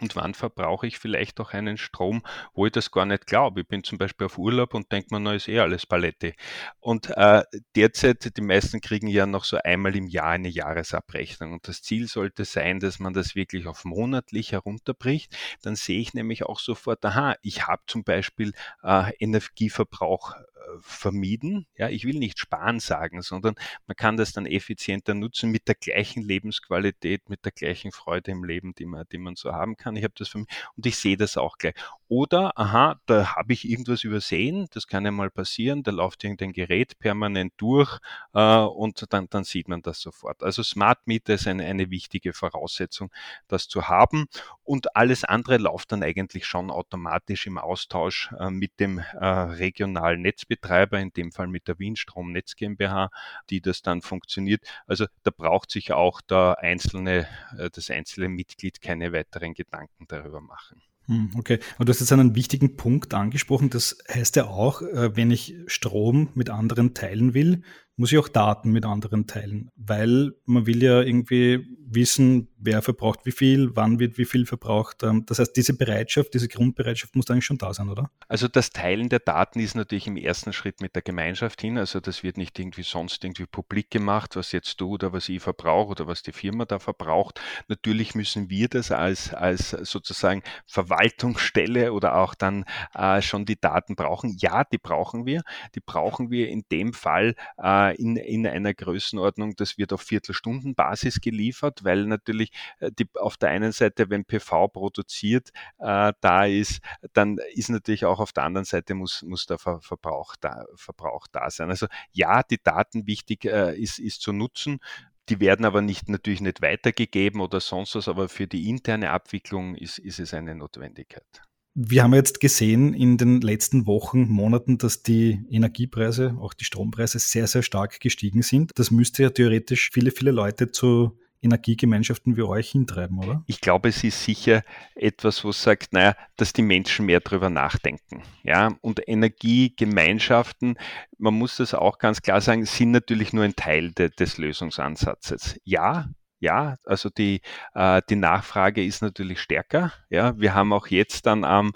und 0.00 0.16
wann 0.16 0.34
verbrauche 0.34 0.86
ich 0.86 0.98
vielleicht 0.98 1.40
auch 1.40 1.52
einen 1.52 1.76
Strom, 1.76 2.22
wo 2.54 2.66
ich 2.66 2.72
das 2.72 2.90
gar 2.90 3.04
nicht 3.04 3.26
glaube. 3.26 3.62
Ich 3.62 3.68
bin 3.68 3.84
zum 3.84 3.98
Beispiel 3.98 4.26
auf 4.26 4.38
Urlaub 4.38 4.74
und 4.74 4.92
denke 4.92 5.14
mir, 5.14 5.20
na 5.20 5.34
ist 5.34 5.48
eh 5.48 5.60
alles 5.60 5.86
Palette. 5.86 6.34
Und 6.80 7.10
äh, 7.16 7.42
derzeit, 7.74 8.36
die 8.36 8.40
meisten 8.40 8.80
kriegen 8.80 9.08
ja 9.08 9.26
noch 9.26 9.44
so 9.44 9.58
einmal 9.58 9.96
im 9.96 10.06
Jahr 10.06 10.30
eine 10.30 10.48
Jahresabrechnung. 10.48 11.52
Und 11.52 11.68
das 11.68 11.82
Ziel 11.82 12.06
sollte 12.06 12.44
sein, 12.44 12.80
dass 12.80 12.98
man 12.98 13.12
das 13.12 13.34
wirklich 13.34 13.66
auf 13.66 13.84
monatlich 13.84 14.52
herunterbricht. 14.52 15.36
Dann 15.62 15.76
sehe 15.76 16.00
ich 16.00 16.14
nämlich 16.14 16.44
auch 16.44 16.60
sofort, 16.60 17.04
aha, 17.04 17.36
ich 17.42 17.66
habe 17.66 17.82
zum 17.86 18.04
Beispiel 18.04 18.52
äh, 18.82 19.12
Energieverbrauch 19.18 20.34
vermieden. 20.80 21.66
Ja, 21.76 21.88
ich 21.88 22.04
will 22.04 22.18
nicht 22.18 22.38
sparen 22.38 22.80
sagen, 22.80 23.22
sondern 23.22 23.54
man 23.86 23.96
kann 23.96 24.16
das 24.16 24.32
dann 24.32 24.46
effizienter 24.46 25.14
nutzen 25.14 25.50
mit 25.50 25.68
der 25.68 25.74
gleichen 25.74 26.22
Lebensqualität, 26.22 27.28
mit 27.28 27.44
der 27.44 27.52
gleichen 27.52 27.92
Freude 27.92 28.30
im 28.30 28.44
Leben, 28.44 28.74
die 28.74 28.86
man, 28.86 29.04
die 29.10 29.18
man 29.18 29.36
so 29.36 29.52
haben 29.52 29.76
kann. 29.76 29.87
Ich 29.96 30.04
habe 30.04 30.14
das 30.16 30.28
für 30.28 30.38
mich 30.38 30.48
und 30.76 30.86
ich 30.86 30.96
sehe 30.96 31.16
das 31.16 31.36
auch 31.36 31.58
gleich. 31.58 31.74
Oder, 32.10 32.58
aha, 32.58 32.98
da 33.04 33.36
habe 33.36 33.52
ich 33.52 33.68
irgendwas 33.68 34.02
übersehen, 34.02 34.66
das 34.72 34.86
kann 34.86 35.04
ja 35.04 35.10
mal 35.10 35.30
passieren, 35.30 35.82
da 35.82 35.90
läuft 35.90 36.24
irgendein 36.24 36.54
Gerät 36.54 36.98
permanent 36.98 37.52
durch 37.58 37.98
äh, 38.32 38.60
und 38.60 39.04
dann, 39.12 39.28
dann 39.28 39.44
sieht 39.44 39.68
man 39.68 39.82
das 39.82 40.00
sofort. 40.00 40.42
Also 40.42 40.62
Smart 40.62 41.06
Meter 41.06 41.34
ist 41.34 41.46
eine, 41.46 41.66
eine 41.66 41.90
wichtige 41.90 42.32
Voraussetzung, 42.32 43.10
das 43.46 43.68
zu 43.68 43.88
haben 43.88 44.26
und 44.64 44.96
alles 44.96 45.24
andere 45.24 45.58
läuft 45.58 45.92
dann 45.92 46.02
eigentlich 46.02 46.46
schon 46.46 46.70
automatisch 46.70 47.46
im 47.46 47.58
Austausch 47.58 48.32
äh, 48.38 48.50
mit 48.50 48.80
dem 48.80 48.98
äh, 48.98 49.26
regionalen 49.26 50.22
Netzbetreiber, 50.22 50.98
in 50.98 51.10
dem 51.10 51.30
Fall 51.30 51.46
mit 51.46 51.68
der 51.68 51.78
Wien 51.78 51.96
Stromnetz 51.96 52.56
GmbH, 52.56 53.10
die 53.50 53.60
das 53.60 53.82
dann 53.82 54.00
funktioniert. 54.00 54.62
Also 54.86 55.06
da 55.24 55.30
braucht 55.30 55.70
sich 55.70 55.92
auch 55.92 56.22
der 56.22 56.58
einzelne, 56.60 57.28
äh, 57.58 57.68
das 57.70 57.90
einzelne 57.90 58.30
Mitglied 58.30 58.80
keine 58.80 59.12
weiteren 59.12 59.52
Gedanken 59.52 59.77
darüber 60.08 60.40
machen. 60.40 60.82
Hm, 61.06 61.30
okay, 61.36 61.58
aber 61.76 61.86
du 61.86 61.90
hast 61.90 62.00
jetzt 62.00 62.12
einen 62.12 62.34
wichtigen 62.34 62.76
Punkt 62.76 63.14
angesprochen. 63.14 63.70
Das 63.70 63.96
heißt 64.12 64.36
ja 64.36 64.46
auch, 64.46 64.82
äh, 64.82 65.16
wenn 65.16 65.30
ich 65.30 65.54
Strom 65.66 66.28
mit 66.34 66.50
anderen 66.50 66.94
teilen 66.94 67.32
will, 67.34 67.62
muss 67.98 68.12
ich 68.12 68.18
auch 68.18 68.28
Daten 68.28 68.70
mit 68.70 68.84
anderen 68.84 69.26
teilen, 69.26 69.70
weil 69.76 70.32
man 70.46 70.66
will 70.66 70.82
ja 70.82 71.02
irgendwie 71.02 71.66
wissen, 71.90 72.48
wer 72.58 72.82
verbraucht 72.82 73.20
wie 73.24 73.32
viel, 73.32 73.74
wann 73.74 73.98
wird 73.98 74.18
wie 74.18 74.24
viel 74.24 74.46
verbraucht. 74.46 75.02
Ähm, 75.02 75.24
das 75.26 75.38
heißt, 75.38 75.56
diese 75.56 75.74
Bereitschaft, 75.74 76.34
diese 76.34 76.48
Grundbereitschaft 76.48 77.16
muss 77.16 77.30
eigentlich 77.30 77.46
schon 77.46 77.58
da 77.58 77.72
sein, 77.72 77.88
oder? 77.88 78.10
Also 78.28 78.46
das 78.46 78.70
Teilen 78.70 79.08
der 79.08 79.20
Daten 79.20 79.58
ist 79.58 79.74
natürlich 79.74 80.06
im 80.06 80.16
ersten 80.16 80.52
Schritt 80.52 80.80
mit 80.80 80.94
der 80.94 81.02
Gemeinschaft 81.02 81.60
hin. 81.60 81.78
Also 81.78 81.98
das 82.00 82.22
wird 82.22 82.36
nicht 82.36 82.58
irgendwie 82.58 82.82
sonst 82.82 83.24
irgendwie 83.24 83.46
publik 83.46 83.90
gemacht, 83.90 84.36
was 84.36 84.52
jetzt 84.52 84.80
du 84.80 84.90
oder 84.90 85.12
was 85.12 85.28
ich 85.28 85.40
verbrauche 85.42 85.90
oder 85.90 86.06
was 86.06 86.22
die 86.22 86.32
Firma 86.32 86.66
da 86.66 86.78
verbraucht. 86.78 87.40
Natürlich 87.68 88.14
müssen 88.14 88.50
wir 88.50 88.68
das 88.68 88.92
als, 88.92 89.34
als 89.34 89.70
sozusagen 89.70 90.42
Verwaltungsstelle 90.66 91.92
oder 91.92 92.16
auch 92.16 92.34
dann 92.34 92.64
äh, 92.94 93.22
schon 93.22 93.44
die 93.44 93.60
Daten 93.60 93.96
brauchen. 93.96 94.36
Ja, 94.38 94.64
die 94.64 94.78
brauchen 94.78 95.26
wir. 95.26 95.42
Die 95.74 95.80
brauchen 95.80 96.30
wir 96.30 96.48
in 96.48 96.64
dem 96.70 96.92
Fall 96.92 97.34
äh, 97.56 97.87
in, 97.90 98.16
in 98.16 98.46
einer 98.46 98.74
Größenordnung, 98.74 99.56
das 99.56 99.78
wird 99.78 99.92
auf 99.92 100.02
Viertelstundenbasis 100.02 101.20
geliefert, 101.20 101.84
weil 101.84 102.06
natürlich 102.06 102.50
äh, 102.80 102.90
die, 102.92 103.08
auf 103.14 103.36
der 103.36 103.50
einen 103.50 103.72
Seite, 103.72 104.10
wenn 104.10 104.24
PV 104.24 104.68
produziert 104.68 105.50
äh, 105.78 106.12
da 106.20 106.44
ist, 106.44 106.80
dann 107.12 107.38
ist 107.54 107.70
natürlich 107.70 108.04
auch 108.04 108.20
auf 108.20 108.32
der 108.32 108.44
anderen 108.44 108.64
Seite 108.64 108.94
muss, 108.94 109.22
muss 109.22 109.46
der 109.46 109.58
Ver 109.58 109.80
Verbrauch, 109.80 110.34
da, 110.40 110.64
Verbrauch 110.74 111.26
da 111.30 111.50
sein. 111.50 111.70
Also 111.70 111.86
ja, 112.12 112.42
die 112.42 112.62
Daten 112.62 113.06
wichtig 113.06 113.44
äh, 113.44 113.76
ist, 113.78 113.98
ist 113.98 114.20
zu 114.22 114.32
nutzen. 114.32 114.80
Die 115.28 115.40
werden 115.40 115.66
aber 115.66 115.82
nicht, 115.82 116.08
natürlich 116.08 116.40
nicht 116.40 116.62
weitergegeben 116.62 117.40
oder 117.40 117.60
sonst 117.60 117.94
was, 117.94 118.08
aber 118.08 118.28
für 118.28 118.46
die 118.46 118.68
interne 118.68 119.10
Abwicklung 119.10 119.74
ist, 119.74 119.98
ist 119.98 120.18
es 120.18 120.32
eine 120.32 120.54
Notwendigkeit. 120.54 121.47
Wir 121.80 122.02
haben 122.02 122.12
jetzt 122.12 122.40
gesehen 122.40 122.92
in 122.92 123.18
den 123.18 123.40
letzten 123.40 123.86
Wochen, 123.86 124.26
Monaten, 124.28 124.78
dass 124.78 125.04
die 125.04 125.44
Energiepreise, 125.48 126.36
auch 126.40 126.52
die 126.52 126.64
Strompreise 126.64 127.20
sehr, 127.20 127.46
sehr 127.46 127.62
stark 127.62 128.00
gestiegen 128.00 128.42
sind. 128.42 128.72
Das 128.74 128.90
müsste 128.90 129.22
ja 129.22 129.30
theoretisch 129.30 129.90
viele, 129.92 130.10
viele 130.10 130.32
Leute 130.32 130.72
zu 130.72 131.16
Energiegemeinschaften 131.40 132.36
wie 132.36 132.42
euch 132.42 132.70
hintreiben, 132.70 133.20
oder? 133.20 133.44
Ich 133.46 133.60
glaube, 133.60 133.90
es 133.90 134.02
ist 134.02 134.24
sicher 134.24 134.64
etwas, 134.96 135.44
wo 135.44 135.52
sagt, 135.52 135.92
naja, 135.92 136.16
dass 136.36 136.52
die 136.52 136.62
Menschen 136.62 137.06
mehr 137.06 137.20
darüber 137.20 137.48
nachdenken. 137.48 138.24
Ja, 138.42 138.76
und 138.80 139.00
Energiegemeinschaften, 139.06 140.78
man 141.16 141.34
muss 141.34 141.58
das 141.58 141.74
auch 141.74 141.98
ganz 141.98 142.22
klar 142.22 142.40
sagen, 142.40 142.66
sind 142.66 142.90
natürlich 142.90 143.32
nur 143.32 143.44
ein 143.44 143.54
Teil 143.54 143.92
de, 143.92 144.10
des 144.10 144.36
Lösungsansatzes. 144.36 145.60
Ja, 145.62 146.08
ja, 146.40 146.76
also 146.84 147.10
die, 147.10 147.40
äh, 147.74 148.02
die 148.08 148.16
Nachfrage 148.16 148.84
ist 148.84 149.02
natürlich 149.02 149.40
stärker. 149.40 149.92
Ja, 150.10 150.38
wir 150.38 150.54
haben 150.54 150.72
auch 150.72 150.86
jetzt 150.88 151.26
dann 151.26 151.44
am 151.44 151.72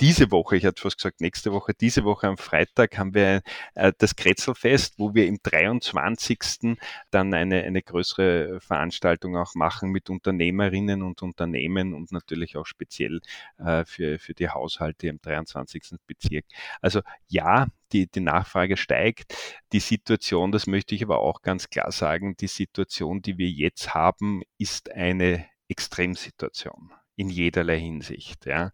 diese 0.00 0.30
Woche, 0.30 0.56
ich 0.56 0.64
hatte 0.64 0.82
fast 0.82 0.96
gesagt 0.98 1.20
nächste 1.20 1.52
Woche, 1.52 1.72
diese 1.72 2.04
Woche 2.04 2.26
am 2.26 2.36
Freitag 2.36 2.98
haben 2.98 3.14
wir 3.14 3.42
äh, 3.74 3.92
das 3.96 4.16
Kretzelfest, 4.16 4.98
wo 4.98 5.14
wir 5.14 5.26
im 5.26 5.38
23. 5.42 6.76
dann 7.10 7.32
eine, 7.32 7.62
eine 7.62 7.82
größere 7.82 8.60
Veranstaltung 8.60 9.36
auch 9.36 9.54
machen 9.54 9.90
mit 9.90 10.10
Unternehmerinnen 10.10 11.02
und 11.02 11.22
Unternehmen 11.22 11.94
und 11.94 12.12
natürlich 12.12 12.56
auch 12.56 12.66
speziell 12.66 13.20
äh, 13.58 13.84
für, 13.84 14.18
für 14.18 14.34
die 14.34 14.48
Haushalte 14.48 15.08
im 15.08 15.20
23. 15.20 15.96
Bezirk. 16.06 16.44
Also 16.80 17.00
ja, 17.28 17.68
die, 17.94 18.10
die 18.10 18.20
Nachfrage 18.20 18.76
steigt. 18.76 19.34
Die 19.72 19.80
Situation, 19.80 20.52
das 20.52 20.66
möchte 20.66 20.94
ich 20.94 21.02
aber 21.02 21.20
auch 21.20 21.42
ganz 21.42 21.70
klar 21.70 21.92
sagen, 21.92 22.36
die 22.36 22.48
Situation, 22.48 23.22
die 23.22 23.38
wir 23.38 23.48
jetzt 23.48 23.94
haben, 23.94 24.42
ist 24.58 24.92
eine 24.92 25.46
Extremsituation 25.68 26.92
in 27.16 27.30
jederlei 27.30 27.78
Hinsicht. 27.78 28.44
Ja 28.44 28.72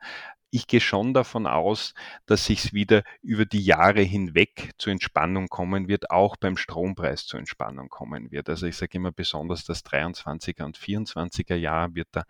ich 0.50 0.67
gehe 0.67 0.81
schon 0.81 1.15
davon 1.15 1.47
aus, 1.47 1.95
dass 2.27 2.47
sich 2.47 2.73
wieder 2.73 3.05
über 3.23 3.47
die 3.47 3.62
Jahre 3.65 4.03
hinweg 4.03 4.73
zur 4.79 4.93
Entspannung 4.93 5.49
kommen 5.49 5.89
wird, 5.89 6.11
auch 6.11 6.37
beim 6.37 6.57
Strompreis 6.57 7.27
zur 7.27 7.39
Entspannung 7.39 7.89
kommen 7.89 8.31
wird. 8.31 8.49
Also 8.49 8.67
ich 8.67 8.77
sage 8.77 8.99
immer 8.99 9.12
besonders 9.12 9.65
das 9.65 9.85
23er 9.85 10.65
und 10.65 10.77
24er 10.77 11.55
Jahr 11.55 11.95
wird 11.95 12.09
da 12.12 12.25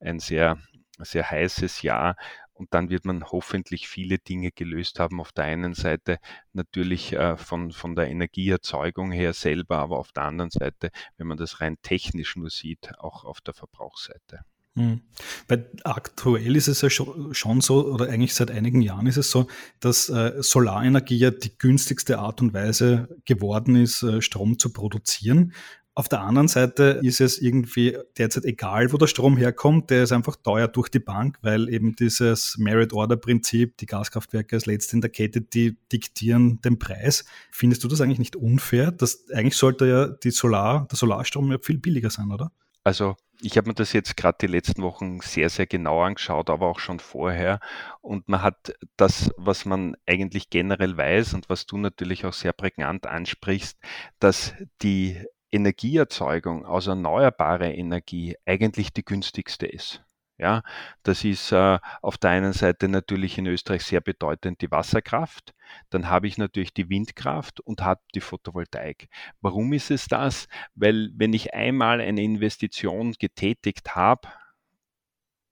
ein 0.00 0.18
sehr, 0.18 0.58
sehr 0.98 1.30
heißes 1.30 1.82
Jahr. 1.82 2.16
Und 2.54 2.74
dann 2.74 2.90
wird 2.90 3.04
man 3.04 3.24
hoffentlich 3.24 3.88
viele 3.88 4.18
Dinge 4.18 4.50
gelöst 4.52 4.98
haben. 4.98 5.20
Auf 5.20 5.32
der 5.32 5.44
einen 5.44 5.74
Seite 5.74 6.18
natürlich 6.52 7.12
äh, 7.12 7.36
von, 7.36 7.72
von 7.72 7.94
der 7.94 8.08
Energieerzeugung 8.08 9.10
her 9.10 9.32
selber, 9.32 9.78
aber 9.78 9.98
auf 9.98 10.12
der 10.12 10.24
anderen 10.24 10.50
Seite, 10.50 10.90
wenn 11.16 11.26
man 11.26 11.38
das 11.38 11.60
rein 11.60 11.76
technisch 11.82 12.36
nur 12.36 12.50
sieht, 12.50 12.98
auch 12.98 13.24
auf 13.24 13.40
der 13.40 13.54
Verbrauchsseite. 13.54 14.40
Mhm. 14.74 15.02
Weil 15.48 15.70
aktuell 15.84 16.56
ist 16.56 16.68
es 16.68 16.80
ja 16.80 16.88
schon 16.88 17.60
so, 17.60 17.86
oder 17.86 18.08
eigentlich 18.08 18.34
seit 18.34 18.50
einigen 18.50 18.80
Jahren 18.80 19.06
ist 19.06 19.18
es 19.18 19.30
so, 19.30 19.46
dass 19.80 20.08
äh, 20.08 20.42
Solarenergie 20.42 21.18
ja 21.18 21.30
die 21.30 21.58
günstigste 21.58 22.18
Art 22.18 22.40
und 22.40 22.54
Weise 22.54 23.08
geworden 23.26 23.76
ist, 23.76 24.02
äh, 24.02 24.22
Strom 24.22 24.58
zu 24.58 24.72
produzieren. 24.72 25.52
Auf 25.94 26.08
der 26.08 26.22
anderen 26.22 26.48
Seite 26.48 27.00
ist 27.02 27.20
es 27.20 27.38
irgendwie 27.38 27.98
derzeit 28.16 28.46
egal, 28.46 28.92
wo 28.92 28.96
der 28.96 29.06
Strom 29.06 29.36
herkommt, 29.36 29.90
der 29.90 30.04
ist 30.04 30.12
einfach 30.12 30.36
teuer 30.36 30.66
durch 30.66 30.88
die 30.88 31.00
Bank, 31.00 31.38
weil 31.42 31.68
eben 31.68 31.94
dieses 31.94 32.56
Merit-Order-Prinzip, 32.56 33.76
die 33.76 33.84
Gaskraftwerke 33.84 34.56
als 34.56 34.64
letzte 34.64 34.96
in 34.96 35.02
der 35.02 35.10
Kette, 35.10 35.42
die 35.42 35.76
diktieren 35.92 36.62
den 36.62 36.78
Preis. 36.78 37.26
Findest 37.50 37.84
du 37.84 37.88
das 37.88 38.00
eigentlich 38.00 38.18
nicht 38.18 38.36
unfair? 38.36 38.90
Das, 38.90 39.28
eigentlich 39.32 39.58
sollte 39.58 39.86
ja 39.86 40.06
die 40.08 40.30
Solar, 40.30 40.86
der 40.90 40.96
Solarstrom 40.96 41.52
ja 41.52 41.58
viel 41.60 41.78
billiger 41.78 42.08
sein, 42.08 42.30
oder? 42.30 42.50
Also 42.84 43.16
ich 43.42 43.58
habe 43.58 43.68
mir 43.68 43.74
das 43.74 43.92
jetzt 43.92 44.16
gerade 44.16 44.38
die 44.40 44.46
letzten 44.46 44.82
Wochen 44.82 45.20
sehr, 45.20 45.50
sehr 45.50 45.66
genau 45.66 46.00
angeschaut, 46.02 46.48
aber 46.48 46.68
auch 46.68 46.78
schon 46.78 47.00
vorher. 47.00 47.60
Und 48.00 48.28
man 48.28 48.40
hat 48.40 48.74
das, 48.96 49.30
was 49.36 49.66
man 49.66 49.94
eigentlich 50.06 50.48
generell 50.48 50.96
weiß 50.96 51.34
und 51.34 51.50
was 51.50 51.66
du 51.66 51.76
natürlich 51.76 52.24
auch 52.24 52.32
sehr 52.32 52.52
prägnant 52.52 53.06
ansprichst, 53.06 53.78
dass 54.20 54.54
die 54.80 55.20
Energieerzeugung 55.52 56.64
aus 56.64 56.86
erneuerbarer 56.86 57.74
Energie 57.74 58.36
eigentlich 58.46 58.92
die 58.92 59.04
günstigste 59.04 59.66
ist. 59.66 60.02
Ja, 60.38 60.62
das 61.04 61.24
ist 61.24 61.52
äh, 61.52 61.78
auf 62.00 62.18
der 62.18 62.30
einen 62.30 62.52
Seite 62.52 62.88
natürlich 62.88 63.38
in 63.38 63.46
Österreich 63.46 63.84
sehr 63.84 64.00
bedeutend 64.00 64.60
die 64.60 64.70
Wasserkraft. 64.72 65.54
Dann 65.90 66.08
habe 66.08 66.26
ich 66.26 66.36
natürlich 66.36 66.74
die 66.74 66.88
Windkraft 66.88 67.60
und 67.60 67.82
habe 67.82 68.00
die 68.14 68.20
Photovoltaik. 68.20 69.08
Warum 69.40 69.72
ist 69.72 69.92
es 69.92 70.08
das? 70.08 70.48
Weil 70.74 71.10
wenn 71.14 71.32
ich 71.32 71.54
einmal 71.54 72.00
eine 72.00 72.22
Investition 72.22 73.12
getätigt 73.12 73.94
habe, 73.94 74.28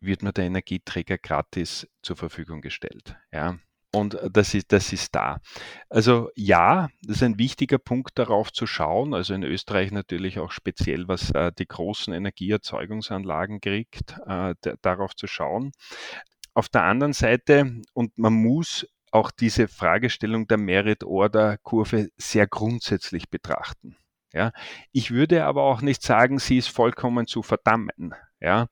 wird 0.01 0.23
mir 0.23 0.33
der 0.33 0.47
Energieträger 0.47 1.19
gratis 1.19 1.87
zur 2.03 2.17
Verfügung 2.17 2.61
gestellt. 2.63 3.17
Ja, 3.31 3.59
und 3.93 4.19
das 4.31 4.55
ist, 4.55 4.73
das 4.73 4.93
ist 4.93 5.15
da. 5.15 5.39
Also 5.89 6.31
ja, 6.37 6.89
das 7.03 7.17
ist 7.17 7.23
ein 7.23 7.39
wichtiger 7.39 7.79
Punkt 7.79 8.19
darauf 8.19 8.53
zu 8.53 8.67
schauen. 8.67 9.15
Also 9.15 9.35
in 9.35 9.43
Österreich 9.43 9.91
natürlich 9.91 10.39
auch 10.39 10.53
speziell, 10.53 11.09
was 11.09 11.31
äh, 11.33 11.51
die 11.59 11.67
großen 11.67 12.15
Energieerzeugungsanlagen 12.15 13.61
kriegt, 13.61 14.17
äh, 14.27 14.55
darauf 14.83 15.17
zu 15.17 15.27
schauen. 15.27 15.73
Auf 16.55 16.69
der 16.69 16.85
anderen 16.85 17.13
Seite, 17.13 17.81
und 17.93 18.17
man 18.19 18.33
muss 18.33 18.87
auch 19.13 19.31
diese 19.33 19.67
Fragestellung 19.67 20.47
der 20.47 20.59
Merit-Order-Kurve 20.59 22.11
sehr 22.17 22.47
grundsätzlich 22.47 23.29
betrachten. 23.29 23.97
Ja, 24.33 24.53
ich 24.93 25.11
würde 25.11 25.45
aber 25.45 25.65
auch 25.65 25.83
nicht 25.83 26.03
sagen, 26.03 26.39
sie 26.39 26.59
ist 26.59 26.69
vollkommen 26.69 27.27
zu 27.27 27.43
verdammen. 27.43 28.15
Ja, 28.43 28.69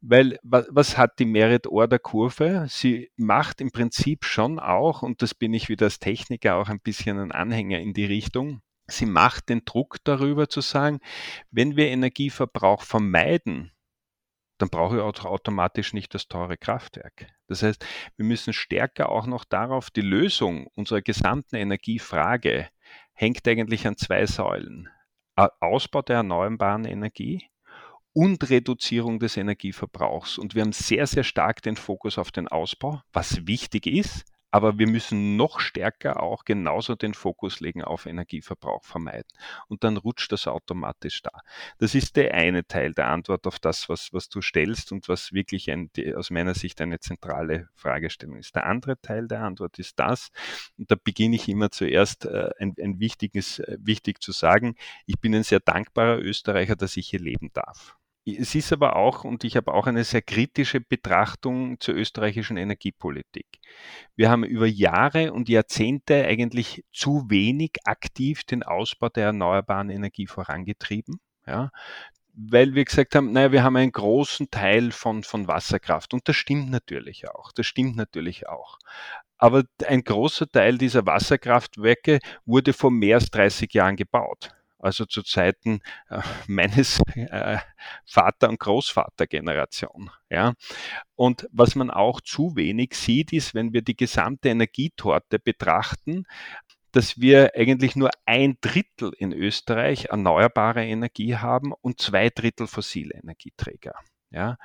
weil 0.00 0.38
was, 0.42 0.96
hat 0.96 1.18
die 1.18 1.26
Merit-Order-Kurve? 1.26 2.66
Sie 2.68 3.10
macht 3.16 3.60
im 3.60 3.70
Prinzip 3.70 4.24
schon 4.24 4.58
auch, 4.58 5.02
und 5.02 5.20
das 5.20 5.34
bin 5.34 5.52
ich 5.52 5.68
wieder 5.68 5.86
als 5.86 5.98
Techniker 5.98 6.56
auch 6.56 6.70
ein 6.70 6.80
bisschen 6.80 7.18
ein 7.18 7.30
Anhänger 7.30 7.80
in 7.80 7.92
die 7.92 8.06
Richtung, 8.06 8.62
sie 8.86 9.04
macht 9.04 9.50
den 9.50 9.64
Druck 9.66 9.98
darüber 10.04 10.48
zu 10.48 10.62
sagen, 10.62 11.00
wenn 11.50 11.76
wir 11.76 11.88
Energieverbrauch 11.88 12.82
vermeiden, 12.82 13.72
dann 14.56 14.70
brauche 14.70 14.96
ich 14.96 15.02
auch 15.02 15.24
automatisch 15.24 15.92
nicht 15.92 16.14
das 16.14 16.28
teure 16.28 16.56
Kraftwerk. 16.56 17.26
Das 17.46 17.62
heißt, 17.62 17.84
wir 18.16 18.24
müssen 18.24 18.52
stärker 18.52 19.10
auch 19.10 19.26
noch 19.26 19.44
darauf, 19.44 19.90
die 19.90 20.02
Lösung 20.02 20.66
unserer 20.74 21.02
gesamten 21.02 21.56
Energiefrage 21.56 22.68
hängt 23.12 23.46
eigentlich 23.46 23.86
an 23.86 23.96
zwei 23.96 24.24
Säulen. 24.26 24.88
Ausbau 25.36 26.02
der 26.02 26.16
erneuerbaren 26.16 26.84
Energie 26.84 27.50
und 28.12 28.48
Reduzierung 28.50 29.18
des 29.18 29.36
Energieverbrauchs. 29.36 30.38
Und 30.38 30.54
wir 30.54 30.62
haben 30.62 30.72
sehr, 30.72 31.06
sehr 31.06 31.24
stark 31.24 31.62
den 31.62 31.76
Fokus 31.76 32.18
auf 32.18 32.30
den 32.30 32.48
Ausbau, 32.48 33.02
was 33.12 33.46
wichtig 33.46 33.86
ist, 33.86 34.24
aber 34.50 34.78
wir 34.78 34.88
müssen 34.88 35.36
noch 35.36 35.60
stärker 35.60 36.20
auch 36.22 36.44
genauso 36.44 36.96
den 36.96 37.14
Fokus 37.14 37.60
legen 37.60 37.84
auf 37.84 38.06
Energieverbrauch 38.06 38.84
vermeiden. 38.84 39.30
Und 39.68 39.84
dann 39.84 39.96
rutscht 39.96 40.32
das 40.32 40.48
automatisch 40.48 41.22
da. 41.22 41.30
Das 41.78 41.94
ist 41.94 42.16
der 42.16 42.34
eine 42.34 42.66
Teil 42.66 42.92
der 42.92 43.08
Antwort 43.08 43.46
auf 43.46 43.58
das, 43.60 43.88
was, 43.88 44.12
was 44.12 44.28
du 44.28 44.40
stellst 44.40 44.90
und 44.90 45.08
was 45.08 45.32
wirklich 45.32 45.70
ein, 45.70 45.90
aus 46.16 46.30
meiner 46.30 46.54
Sicht 46.54 46.80
eine 46.80 46.98
zentrale 46.98 47.68
Fragestellung 47.74 48.38
ist. 48.38 48.56
Der 48.56 48.66
andere 48.66 49.00
Teil 49.00 49.28
der 49.28 49.42
Antwort 49.42 49.78
ist 49.78 49.98
das, 49.98 50.30
und 50.76 50.90
da 50.90 50.96
beginne 51.02 51.36
ich 51.36 51.48
immer 51.48 51.70
zuerst 51.70 52.24
äh, 52.24 52.50
ein, 52.58 52.74
ein 52.80 52.98
wichtiges, 52.98 53.60
äh, 53.60 53.76
wichtig 53.80 54.20
zu 54.20 54.32
sagen, 54.32 54.74
ich 55.06 55.20
bin 55.20 55.34
ein 55.34 55.44
sehr 55.44 55.60
dankbarer 55.60 56.18
Österreicher, 56.18 56.74
dass 56.74 56.96
ich 56.96 57.08
hier 57.08 57.20
leben 57.20 57.50
darf 57.52 57.99
es 58.38 58.54
ist 58.54 58.72
aber 58.72 58.96
auch, 58.96 59.24
und 59.24 59.44
ich 59.44 59.56
habe 59.56 59.72
auch 59.72 59.86
eine 59.86 60.04
sehr 60.04 60.22
kritische 60.22 60.80
Betrachtung 60.80 61.78
zur 61.80 61.94
österreichischen 61.94 62.56
Energiepolitik. 62.56 63.46
Wir 64.16 64.30
haben 64.30 64.44
über 64.44 64.66
Jahre 64.66 65.32
und 65.32 65.48
Jahrzehnte 65.48 66.26
eigentlich 66.26 66.84
zu 66.92 67.26
wenig 67.28 67.72
aktiv 67.84 68.44
den 68.44 68.62
Ausbau 68.62 69.08
der 69.08 69.26
erneuerbaren 69.26 69.90
Energie 69.90 70.26
vorangetrieben. 70.26 71.20
Ja, 71.46 71.70
weil 72.34 72.74
wir 72.74 72.84
gesagt 72.84 73.14
haben, 73.14 73.32
naja, 73.32 73.52
wir 73.52 73.62
haben 73.62 73.76
einen 73.76 73.92
großen 73.92 74.50
Teil 74.50 74.92
von, 74.92 75.22
von 75.24 75.48
Wasserkraft. 75.48 76.14
Und 76.14 76.28
das 76.28 76.36
stimmt 76.36 76.70
natürlich 76.70 77.28
auch. 77.28 77.52
Das 77.52 77.66
stimmt 77.66 77.96
natürlich 77.96 78.48
auch. 78.48 78.78
Aber 79.36 79.64
ein 79.86 80.04
großer 80.04 80.48
Teil 80.48 80.78
dieser 80.78 81.06
Wasserkraftwerke 81.06 82.18
wurde 82.44 82.72
vor 82.72 82.90
mehr 82.90 83.16
als 83.16 83.30
30 83.30 83.72
Jahren 83.72 83.96
gebaut 83.96 84.54
also 84.80 85.04
zu 85.04 85.22
Zeiten 85.22 85.80
äh, 86.08 86.20
meines 86.46 87.00
äh, 87.14 87.58
Vater- 88.04 88.48
und 88.48 88.60
Großvatergeneration. 88.60 90.10
Ja. 90.28 90.54
Und 91.14 91.48
was 91.52 91.74
man 91.74 91.90
auch 91.90 92.20
zu 92.20 92.56
wenig 92.56 92.94
sieht, 92.94 93.32
ist, 93.32 93.54
wenn 93.54 93.72
wir 93.72 93.82
die 93.82 93.96
gesamte 93.96 94.48
Energietorte 94.48 95.38
betrachten, 95.38 96.24
dass 96.92 97.20
wir 97.20 97.52
eigentlich 97.54 97.94
nur 97.94 98.10
ein 98.26 98.58
Drittel 98.60 99.12
in 99.16 99.32
Österreich 99.32 100.06
erneuerbare 100.06 100.84
Energie 100.84 101.36
haben 101.36 101.72
und 101.72 102.00
zwei 102.00 102.30
Drittel 102.30 102.66
fossile 102.66 103.14
Energieträger. 103.14 103.94
Ja, 104.30 104.58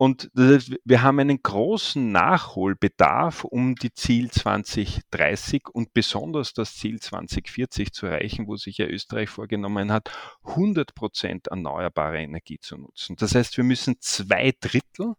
und 0.00 0.30
wir 0.32 1.02
haben 1.02 1.18
einen 1.18 1.42
großen 1.42 2.10
Nachholbedarf, 2.10 3.44
um 3.44 3.74
die 3.74 3.92
Ziel 3.92 4.30
2030 4.30 5.64
und 5.70 5.92
besonders 5.92 6.54
das 6.54 6.74
Ziel 6.74 7.00
2040 7.00 7.92
zu 7.92 8.06
erreichen, 8.06 8.46
wo 8.46 8.56
sich 8.56 8.78
ja 8.78 8.86
Österreich 8.86 9.28
vorgenommen 9.28 9.92
hat, 9.92 10.10
100 10.44 10.94
Prozent 10.94 11.48
erneuerbare 11.48 12.18
Energie 12.18 12.58
zu 12.58 12.78
nutzen. 12.78 13.16
Das 13.16 13.34
heißt, 13.34 13.58
wir 13.58 13.64
müssen 13.64 13.96
zwei 14.00 14.54
Drittel 14.58 15.16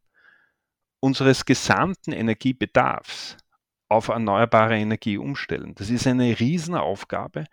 unseres 1.00 1.46
gesamten 1.46 2.12
Energiebedarfs 2.12 3.38
auf 3.91 4.07
erneuerbare 4.07 4.77
Energie 4.77 5.17
umstellen. 5.17 5.75
Das 5.75 5.89
ist 5.89 6.07
eine 6.07 6.39
Riesenaufgabe. 6.39 7.43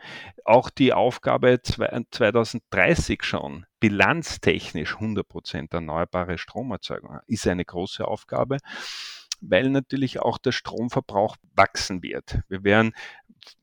Auch 0.45 0.71
die 0.71 0.93
Aufgabe 0.93 1.61
2030 1.63 3.25
schon, 3.25 3.67
bilanztechnisch 3.81 4.95
100% 4.95 5.75
erneuerbare 5.75 6.39
Stromerzeugung, 6.39 7.19
ist 7.27 7.49
eine 7.49 7.65
große 7.65 8.07
Aufgabe, 8.07 8.59
weil 9.41 9.69
natürlich 9.69 10.21
auch 10.21 10.39
der 10.39 10.53
Stromverbrauch 10.53 11.35
wachsen 11.57 12.05
wird. 12.05 12.39
Wir 12.49 12.63
werden 12.63 12.93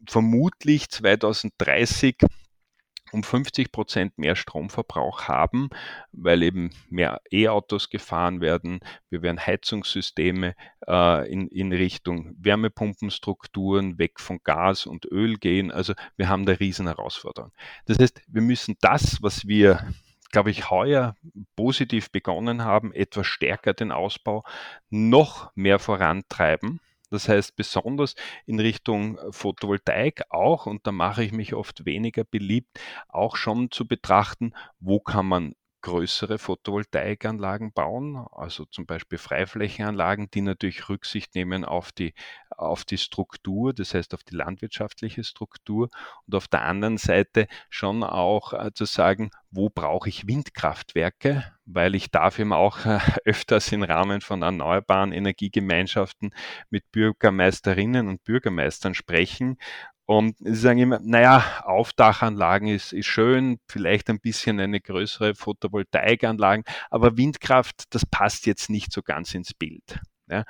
vermutlich 0.06 0.90
2030 0.90 2.18
um 3.16 3.24
50 3.24 3.72
Prozent 3.72 4.18
mehr 4.18 4.36
Stromverbrauch 4.36 5.24
haben, 5.30 5.70
weil 6.12 6.44
eben 6.44 6.72
mehr 6.90 7.22
E-Autos 7.32 7.90
gefahren 7.90 8.42
werden. 8.42 8.82
Wir 9.10 9.22
werden 9.22 9.40
Heizungssysteme 9.40 10.54
äh, 10.86 11.32
in, 11.32 11.48
in 11.48 11.72
Richtung 11.72 12.36
Wärmepumpenstrukturen 12.38 13.98
weg 13.98 14.20
von 14.20 14.40
Gas 14.44 14.86
und 14.86 15.06
Öl 15.06 15.38
gehen. 15.38 15.72
Also 15.72 15.94
wir 16.18 16.28
haben 16.28 16.46
da 16.46 16.54
riesen 16.54 16.88
Herausforderungen. 16.88 17.54
Das 17.86 17.98
heißt, 18.00 18.22
wir 18.28 18.42
müssen 18.42 18.76
das, 18.82 19.22
was 19.22 19.48
wir 19.48 19.88
glaube 20.32 20.52
ich, 20.52 20.70
heuer 20.70 21.16
positiv 21.56 22.12
begonnen 22.12 22.66
haben, 22.66 22.92
etwas 22.92 23.26
stärker 23.26 23.74
den 23.74 23.94
Ausbau 23.94 24.44
noch 24.90 25.50
mehr 25.56 25.80
vorantreiben. 25.80 26.82
Das 27.16 27.30
heißt, 27.30 27.56
besonders 27.56 28.16
in 28.46 28.60
Richtung 28.60 29.18
äh, 29.18 29.32
Photovoltaik 29.32 30.24
auch, 30.30 30.66
und 30.66 30.86
da 30.86 30.92
mache 30.92 31.24
ich 31.24 31.32
mich 31.32 31.54
oft 31.54 31.86
weniger 31.86 32.24
beliebt, 32.24 32.80
auch 33.08 33.36
schon 33.38 33.72
zu 33.72 33.88
betrachten, 33.88 34.54
wo 34.80 35.00
kann 35.00 35.26
man 35.26 35.56
größere 35.86 36.40
Photovoltaikanlagen 36.40 37.72
bauen, 37.72 38.26
also 38.32 38.66
zum 38.66 38.88
Beispiel 38.88 39.20
Freiflächenanlagen, 39.20 40.32
die 40.34 40.42
natürlich 40.42 40.90
Rücksicht 40.90 41.36
nehmen 41.36 41.64
auf 41.64 41.92
die, 41.92 42.16
auf 42.50 42.86
die 42.86 42.98
Struktur, 42.98 43.72
das 43.72 43.94
heißt 43.94 44.16
auf 44.16 44.24
die 44.24 44.36
landwirtschaftliche 44.36 45.24
Struktur. 45.24 45.90
Und 46.26 46.34
auf 46.34 46.48
der 46.48 46.64
anderen 46.64 46.98
Seite 46.98 47.48
schon 47.70 48.04
auch 48.04 48.54
äh, 48.54 48.72
zu 48.74 48.86
sagen, 48.86 49.30
wo 49.56 49.70
brauche 49.70 50.10
ich 50.10 50.28
Windkraftwerke, 50.28 51.44
weil 51.66 51.96
ich 51.96 52.12
darf 52.12 52.40
eben 52.40 52.54
auch 52.54 52.86
äh, 52.86 53.00
öfters 53.26 53.72
im 53.72 53.84
Rahmen 53.84 54.22
von 54.22 54.42
erneuerbaren 54.42 55.12
Energiegemeinschaften 55.12 56.34
mit 56.70 56.92
Bürgermeisterinnen 56.92 58.08
und 58.08 58.24
Bürgermeistern 58.24 58.94
sprechen 58.94 59.58
und 60.06 60.38
sie 60.38 60.54
sagen 60.56 60.80
immer, 60.80 61.00
naja, 61.02 61.64
Aufdachanlagen 61.64 62.68
ist, 62.68 62.94
ist 62.94 63.08
schön, 63.08 63.60
vielleicht 63.68 64.10
ein 64.10 64.20
bisschen 64.20 64.60
eine 64.60 64.80
größere 64.80 65.34
Photovoltaikanlagen, 65.34 66.64
aber 66.92 67.18
Windkraft, 67.18 67.86
das 67.90 68.06
passt 68.06 68.46
jetzt 68.46 68.70
nicht 68.70 68.92
so 68.92 69.02
ganz 69.02 69.34
ins 69.34 69.54
Bild. 69.54 70.00
Ja. 70.28 70.44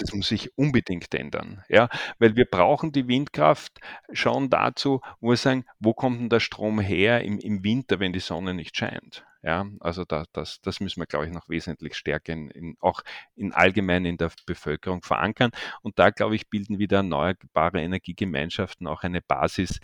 Das 0.00 0.14
muss 0.14 0.28
sich 0.28 0.56
unbedingt 0.56 1.14
ändern, 1.14 1.62
ja, 1.68 1.88
weil 2.18 2.34
wir 2.34 2.46
brauchen 2.46 2.90
die 2.90 3.06
Windkraft 3.06 3.80
schon 4.12 4.48
dazu, 4.48 5.00
wo 5.20 5.30
wir 5.30 5.36
sagen, 5.36 5.64
wo 5.78 5.92
kommt 5.92 6.20
denn 6.20 6.30
der 6.30 6.40
Strom 6.40 6.80
her 6.80 7.22
im, 7.22 7.38
im 7.38 7.62
Winter, 7.62 8.00
wenn 8.00 8.14
die 8.14 8.20
Sonne 8.20 8.54
nicht 8.54 8.76
scheint? 8.76 9.24
Ja, 9.42 9.66
also 9.80 10.04
da, 10.04 10.24
das, 10.32 10.60
das 10.60 10.80
müssen 10.80 11.00
wir, 11.00 11.06
glaube 11.06 11.26
ich, 11.26 11.32
noch 11.32 11.48
wesentlich 11.48 11.94
stärker 11.96 12.32
in, 12.32 12.50
in, 12.50 12.76
auch 12.80 13.02
in 13.36 13.52
allgemein 13.52 14.04
in 14.04 14.18
der 14.18 14.30
Bevölkerung 14.46 15.02
verankern. 15.02 15.50
Und 15.82 15.98
da, 15.98 16.10
glaube 16.10 16.34
ich, 16.36 16.50
bilden 16.50 16.78
wieder 16.78 16.98
erneuerbare 16.98 17.80
Energiegemeinschaften 17.80 18.86
auch 18.86 19.02
eine 19.02 19.22
Basis, 19.22 19.80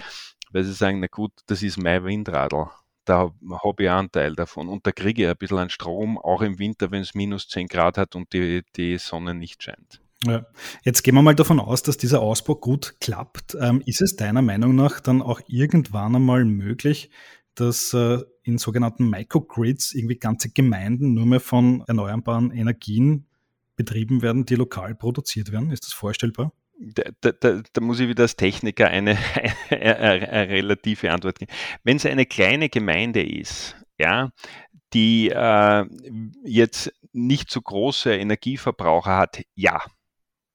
weil 0.51 0.65
sie 0.65 0.75
sagen, 0.75 1.01
na 1.01 1.07
gut, 1.07 1.33
das 1.47 1.63
ist 1.63 1.79
mein 1.79 2.05
Windradl. 2.05 2.69
Da 3.07 3.33
habe 3.63 3.83
ich 3.83 3.91
einen 3.91 4.11
Teil 4.11 4.35
davon. 4.35 4.69
Und 4.69 4.87
da 4.87 4.93
kriege 4.93 5.23
ich 5.23 5.29
ein 5.29 5.37
bisschen 5.37 5.59
an 5.59 5.71
Strom, 5.71 6.19
auch 6.19 6.43
im 6.43 6.59
Winter, 6.59 6.91
wenn 6.91 7.03
es 7.03 7.15
minus 7.15 7.49
10 7.49 7.69
Grad 7.69 7.99
hat 7.99 8.15
und 8.15 8.33
die, 8.33 8.63
die 8.77 8.99
Sonne 8.99 9.35
nicht 9.35 9.63
scheint. 9.63 10.01
Ja. 10.25 10.47
Jetzt 10.83 11.03
gehen 11.03 11.15
wir 11.15 11.23
mal 11.23 11.35
davon 11.35 11.61
aus, 11.61 11.83
dass 11.83 11.99
dieser 11.99 12.21
Ausbau 12.21 12.55
gut 12.55 12.97
klappt. 13.01 13.57
Ähm, 13.61 13.83
ist 13.85 14.01
es 14.01 14.17
deiner 14.17 14.43
Meinung 14.43 14.75
nach 14.75 15.01
dann 15.01 15.21
auch 15.21 15.41
irgendwann 15.47 16.17
einmal 16.17 16.45
möglich, 16.45 17.11
dass 17.55 17.93
äh, 17.93 18.23
in 18.43 18.59
sogenannten 18.59 19.11
Microgrids 19.11 19.95
irgendwie 19.95 20.19
ganze 20.19 20.51
Gemeinden 20.51 21.15
nur 21.15 21.27
mehr 21.27 21.41
von 21.41 21.85
erneuerbaren 21.87 22.51
Energien 22.51 23.27
betrieben 23.77 24.23
werden, 24.23 24.47
die 24.47 24.55
lokal 24.55 24.95
produziert 24.95 25.53
werden. 25.53 25.71
Ist 25.71 25.85
das 25.85 25.93
vorstellbar? 25.93 26.53
Da, 26.79 27.33
da, 27.33 27.63
da, 27.73 27.81
muss 27.81 28.01
ich 28.01 28.09
wieder 28.09 28.25
als 28.25 28.37
Techniker 28.37 28.89
eine, 28.89 29.17
eine, 29.71 30.29
eine 30.31 30.49
relative 30.49 31.11
Antwort 31.11 31.39
geben. 31.39 31.53
Wenn 31.85 31.97
es 31.97 32.07
eine 32.07 32.27
kleine 32.27 32.69
Gemeinde 32.69 33.23
ist, 33.23 33.77
ja, 33.99 34.31
die 34.93 35.31
äh, 35.31 35.85
jetzt 36.45 36.93
nicht 37.13 37.51
so 37.51 37.61
große 37.61 38.15
Energieverbraucher 38.15 39.17
hat, 39.17 39.43
ja, 39.55 39.83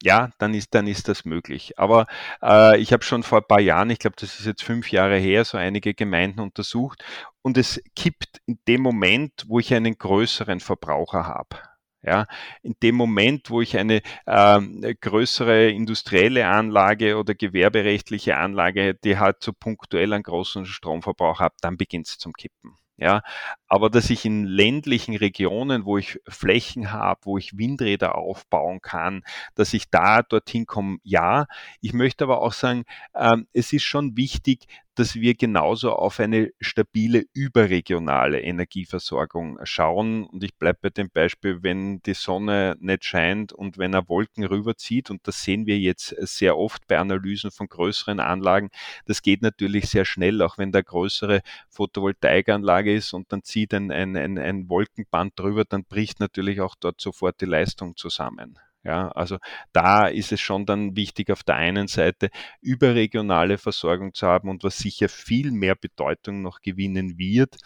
ja, 0.03 0.31
dann 0.39 0.53
ist, 0.53 0.73
dann 0.73 0.87
ist 0.87 1.07
das 1.07 1.25
möglich. 1.25 1.77
Aber 1.77 2.07
äh, 2.41 2.79
ich 2.79 2.93
habe 2.93 3.03
schon 3.03 3.23
vor 3.23 3.39
ein 3.39 3.47
paar 3.47 3.59
Jahren, 3.59 3.89
ich 3.89 3.99
glaube, 3.99 4.15
das 4.19 4.39
ist 4.39 4.45
jetzt 4.45 4.63
fünf 4.63 4.91
Jahre 4.91 5.17
her, 5.17 5.45
so 5.45 5.57
einige 5.57 5.93
Gemeinden 5.93 6.39
untersucht 6.39 7.03
und 7.41 7.57
es 7.57 7.81
kippt 7.95 8.41
in 8.45 8.59
dem 8.67 8.81
Moment, 8.81 9.45
wo 9.47 9.59
ich 9.59 9.73
einen 9.73 9.97
größeren 9.97 10.59
Verbraucher 10.59 11.25
habe. 11.27 11.57
Ja, 12.03 12.25
in 12.63 12.75
dem 12.81 12.95
Moment, 12.95 13.51
wo 13.51 13.61
ich 13.61 13.77
eine 13.77 14.01
äh, 14.25 14.95
größere 14.95 15.69
industrielle 15.69 16.47
Anlage 16.47 17.15
oder 17.17 17.35
gewerberechtliche 17.35 18.37
Anlage, 18.37 18.95
die 18.95 19.19
halt 19.19 19.43
so 19.43 19.53
punktuell 19.53 20.11
einen 20.13 20.23
großen 20.23 20.65
Stromverbrauch 20.65 21.39
hat, 21.39 21.53
dann 21.61 21.77
beginnt 21.77 22.07
es 22.07 22.17
zum 22.17 22.33
Kippen. 22.33 22.75
Ja, 22.99 23.21
aber 23.67 23.89
dass 23.89 24.09
ich 24.09 24.25
in 24.25 24.45
ländlichen 24.45 25.15
Regionen, 25.15 25.85
wo 25.85 25.97
ich 25.97 26.19
Flächen 26.27 26.91
habe, 26.91 27.21
wo 27.23 27.37
ich 27.37 27.57
Windräder 27.57 28.15
aufbauen 28.15 28.79
kann, 28.81 29.23
dass 29.55 29.73
ich 29.73 29.89
da 29.89 30.21
dorthin 30.21 30.65
komme, 30.67 30.97
ja. 31.03 31.47
Ich 31.81 31.93
möchte 31.93 32.23
aber 32.25 32.41
auch 32.41 32.53
sagen, 32.53 32.83
ähm, 33.15 33.47
es 33.53 33.73
ist 33.73 33.83
schon 33.83 34.17
wichtig, 34.17 34.65
dass 34.95 35.15
wir 35.15 35.35
genauso 35.35 35.93
auf 35.93 36.19
eine 36.19 36.51
stabile 36.59 37.23
überregionale 37.33 38.41
Energieversorgung 38.41 39.57
schauen. 39.63 40.25
Und 40.25 40.43
ich 40.43 40.55
bleibe 40.55 40.79
bei 40.81 40.89
dem 40.89 41.09
Beispiel, 41.09 41.63
wenn 41.63 42.01
die 42.01 42.13
Sonne 42.13 42.75
nicht 42.79 43.05
scheint 43.05 43.53
und 43.53 43.77
wenn 43.77 43.93
er 43.93 44.09
Wolken 44.09 44.43
rüberzieht, 44.43 45.09
und 45.09 45.25
das 45.27 45.43
sehen 45.43 45.65
wir 45.65 45.79
jetzt 45.79 46.15
sehr 46.19 46.57
oft 46.57 46.87
bei 46.87 46.99
Analysen 46.99 47.51
von 47.51 47.67
größeren 47.67 48.19
Anlagen, 48.19 48.69
das 49.05 49.21
geht 49.21 49.41
natürlich 49.41 49.89
sehr 49.89 50.05
schnell, 50.05 50.41
auch 50.41 50.57
wenn 50.57 50.71
da 50.71 50.81
größere 50.81 51.41
Photovoltaikanlage 51.69 52.93
ist 52.93 53.13
und 53.13 53.31
dann 53.31 53.43
zieht 53.43 53.73
ein, 53.73 53.91
ein, 53.91 54.17
ein, 54.17 54.69
Wolkenband 54.69 55.39
drüber, 55.39 55.63
dann 55.65 55.85
bricht 55.85 56.19
natürlich 56.19 56.61
auch 56.61 56.75
dort 56.79 56.99
sofort 57.01 57.39
die 57.41 57.45
Leistung 57.45 57.95
zusammen. 57.95 58.59
Ja, 58.83 59.09
also 59.09 59.37
da 59.73 60.07
ist 60.07 60.31
es 60.31 60.41
schon 60.41 60.65
dann 60.65 60.95
wichtig, 60.95 61.29
auf 61.29 61.43
der 61.43 61.55
einen 61.55 61.87
Seite 61.87 62.31
überregionale 62.61 63.59
Versorgung 63.59 64.13
zu 64.15 64.25
haben 64.25 64.49
und 64.49 64.63
was 64.63 64.79
sicher 64.79 65.07
viel 65.07 65.51
mehr 65.51 65.75
Bedeutung 65.75 66.41
noch 66.41 66.61
gewinnen 66.61 67.17
wird, 67.19 67.57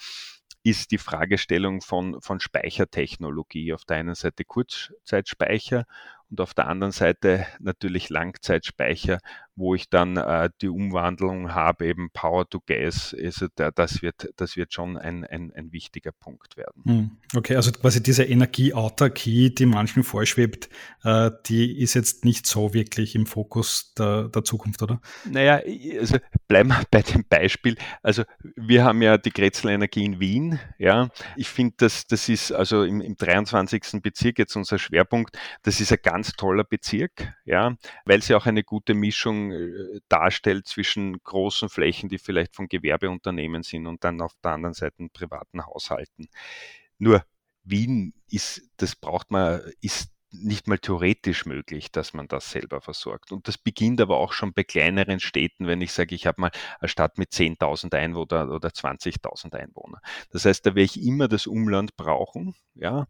ist 0.63 0.91
die 0.91 0.97
Fragestellung 0.97 1.81
von, 1.81 2.19
von 2.21 2.39
Speichertechnologie. 2.41 3.73
Auf 3.73 3.85
der 3.85 3.97
einen 3.97 4.15
Seite 4.15 4.43
Kurzzeitspeicher 4.43 5.85
und 6.35 6.41
auf 6.41 6.53
der 6.53 6.67
anderen 6.67 6.91
Seite 6.91 7.47
natürlich 7.61 8.09
Langzeitspeicher, 8.09 9.19
wo 9.55 9.73
ich 9.73 9.89
dann 9.89 10.17
äh, 10.17 10.49
die 10.61 10.67
Umwandlung 10.67 11.53
habe, 11.53 11.87
eben 11.87 12.09
Power 12.11 12.49
to 12.49 12.59
Gas, 12.65 13.15
also 13.17 13.47
der, 13.57 13.71
das, 13.71 14.01
wird, 14.01 14.33
das 14.35 14.57
wird 14.57 14.73
schon 14.73 14.97
ein, 14.97 15.23
ein, 15.23 15.53
ein 15.55 15.71
wichtiger 15.71 16.11
Punkt 16.11 16.57
werden. 16.57 16.83
Hm, 16.83 17.11
okay, 17.35 17.55
also 17.55 17.71
quasi 17.71 18.03
diese 18.03 18.25
Energieautarkie, 18.25 19.55
die 19.55 19.65
manchen 19.65 20.03
vorschwebt, 20.03 20.67
äh, 21.03 21.31
die 21.45 21.79
ist 21.79 21.93
jetzt 21.93 22.25
nicht 22.25 22.45
so 22.47 22.73
wirklich 22.73 23.15
im 23.15 23.25
Fokus 23.25 23.93
der, 23.97 24.27
der 24.27 24.43
Zukunft, 24.43 24.81
oder? 24.81 24.99
Naja, 25.23 25.61
also 25.99 26.17
bleiben 26.49 26.69
wir 26.69 26.83
bei 26.91 27.01
dem 27.01 27.23
Beispiel. 27.27 27.77
Also 28.03 28.23
wir 28.57 28.83
haben 28.83 29.01
ja 29.01 29.17
die 29.17 29.31
Grätzl 29.31 29.69
Energie 29.69 30.03
in 30.03 30.19
Wien. 30.19 30.59
Ja, 30.77 31.09
ich 31.37 31.47
finde, 31.47 31.75
dass 31.77 32.07
das 32.07 32.27
ist 32.27 32.51
also 32.51 32.83
im, 32.83 32.99
im 32.99 33.15
23. 33.15 34.01
Bezirk 34.01 34.37
jetzt 34.37 34.57
unser 34.57 34.79
Schwerpunkt. 34.79 35.37
Das 35.63 35.79
ist 35.79 35.93
ein 35.93 35.99
ganz 36.03 36.24
toller 36.33 36.63
Bezirk, 36.63 37.33
ja, 37.45 37.75
weil 38.05 38.21
sie 38.21 38.35
auch 38.35 38.45
eine 38.45 38.63
gute 38.63 38.93
Mischung 38.93 39.51
äh, 39.51 39.99
darstellt 40.09 40.67
zwischen 40.67 41.21
großen 41.23 41.69
Flächen, 41.69 42.09
die 42.09 42.17
vielleicht 42.17 42.55
von 42.55 42.67
Gewerbeunternehmen 42.67 43.63
sind 43.63 43.87
und 43.87 44.03
dann 44.03 44.21
auf 44.21 44.33
der 44.43 44.51
anderen 44.51 44.73
Seite 44.73 45.07
privaten 45.13 45.65
Haushalten. 45.65 46.29
Nur 46.97 47.25
Wien 47.63 48.13
ist, 48.29 48.69
das 48.77 48.95
braucht 48.95 49.31
man, 49.31 49.61
ist 49.81 50.14
nicht 50.41 50.67
mal 50.67 50.77
theoretisch 50.77 51.45
möglich, 51.45 51.91
dass 51.91 52.13
man 52.13 52.27
das 52.27 52.51
selber 52.51 52.81
versorgt. 52.81 53.31
Und 53.31 53.47
das 53.47 53.57
beginnt 53.57 54.01
aber 54.01 54.17
auch 54.17 54.33
schon 54.33 54.53
bei 54.53 54.63
kleineren 54.63 55.19
Städten, 55.19 55.67
wenn 55.67 55.81
ich 55.81 55.91
sage, 55.93 56.15
ich 56.15 56.27
habe 56.27 56.41
mal 56.41 56.51
eine 56.79 56.89
Stadt 56.89 57.17
mit 57.17 57.31
10.000 57.31 57.95
Einwohnern 57.95 58.49
oder 58.51 58.69
20.000 58.69 59.55
Einwohnern. 59.55 60.01
Das 60.31 60.45
heißt, 60.45 60.65
da 60.65 60.71
werde 60.71 60.81
ich 60.81 61.01
immer 61.01 61.27
das 61.27 61.47
Umland 61.47 61.95
brauchen. 61.95 62.55
Ja. 62.75 63.07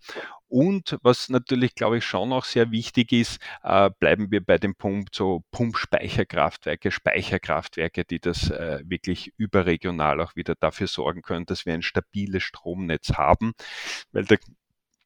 Und 0.48 0.98
was 1.02 1.30
natürlich, 1.30 1.76
glaube 1.76 1.98
ich, 1.98 2.06
schon 2.06 2.32
auch 2.32 2.46
sehr 2.46 2.72
wichtig 2.72 3.12
ist, 3.12 3.40
äh, 3.64 3.90
bleiben 4.00 4.32
wir 4.32 4.44
bei 4.46 4.58
dem 4.58 4.76
Punkt 4.76 5.16
so 5.16 5.44
Pumpspeicherkraftwerke, 5.52 6.92
Speicherkraftwerke, 6.92 8.06
die 8.06 8.20
das 8.20 8.52
äh, 8.52 8.80
wirklich 8.86 9.34
überregional 9.38 10.22
auch 10.22 10.36
wieder 10.36 10.56
dafür 10.56 10.88
sorgen 10.88 11.24
können, 11.24 11.46
dass 11.46 11.66
wir 11.66 11.74
ein 11.74 11.82
stabiles 11.82 12.44
Stromnetz 12.44 13.14
haben, 13.14 13.54
weil 14.12 14.26
der 14.26 14.38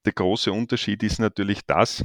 der 0.09 0.15
große 0.15 0.51
Unterschied 0.51 1.03
ist 1.03 1.19
natürlich 1.19 1.67
das, 1.67 2.03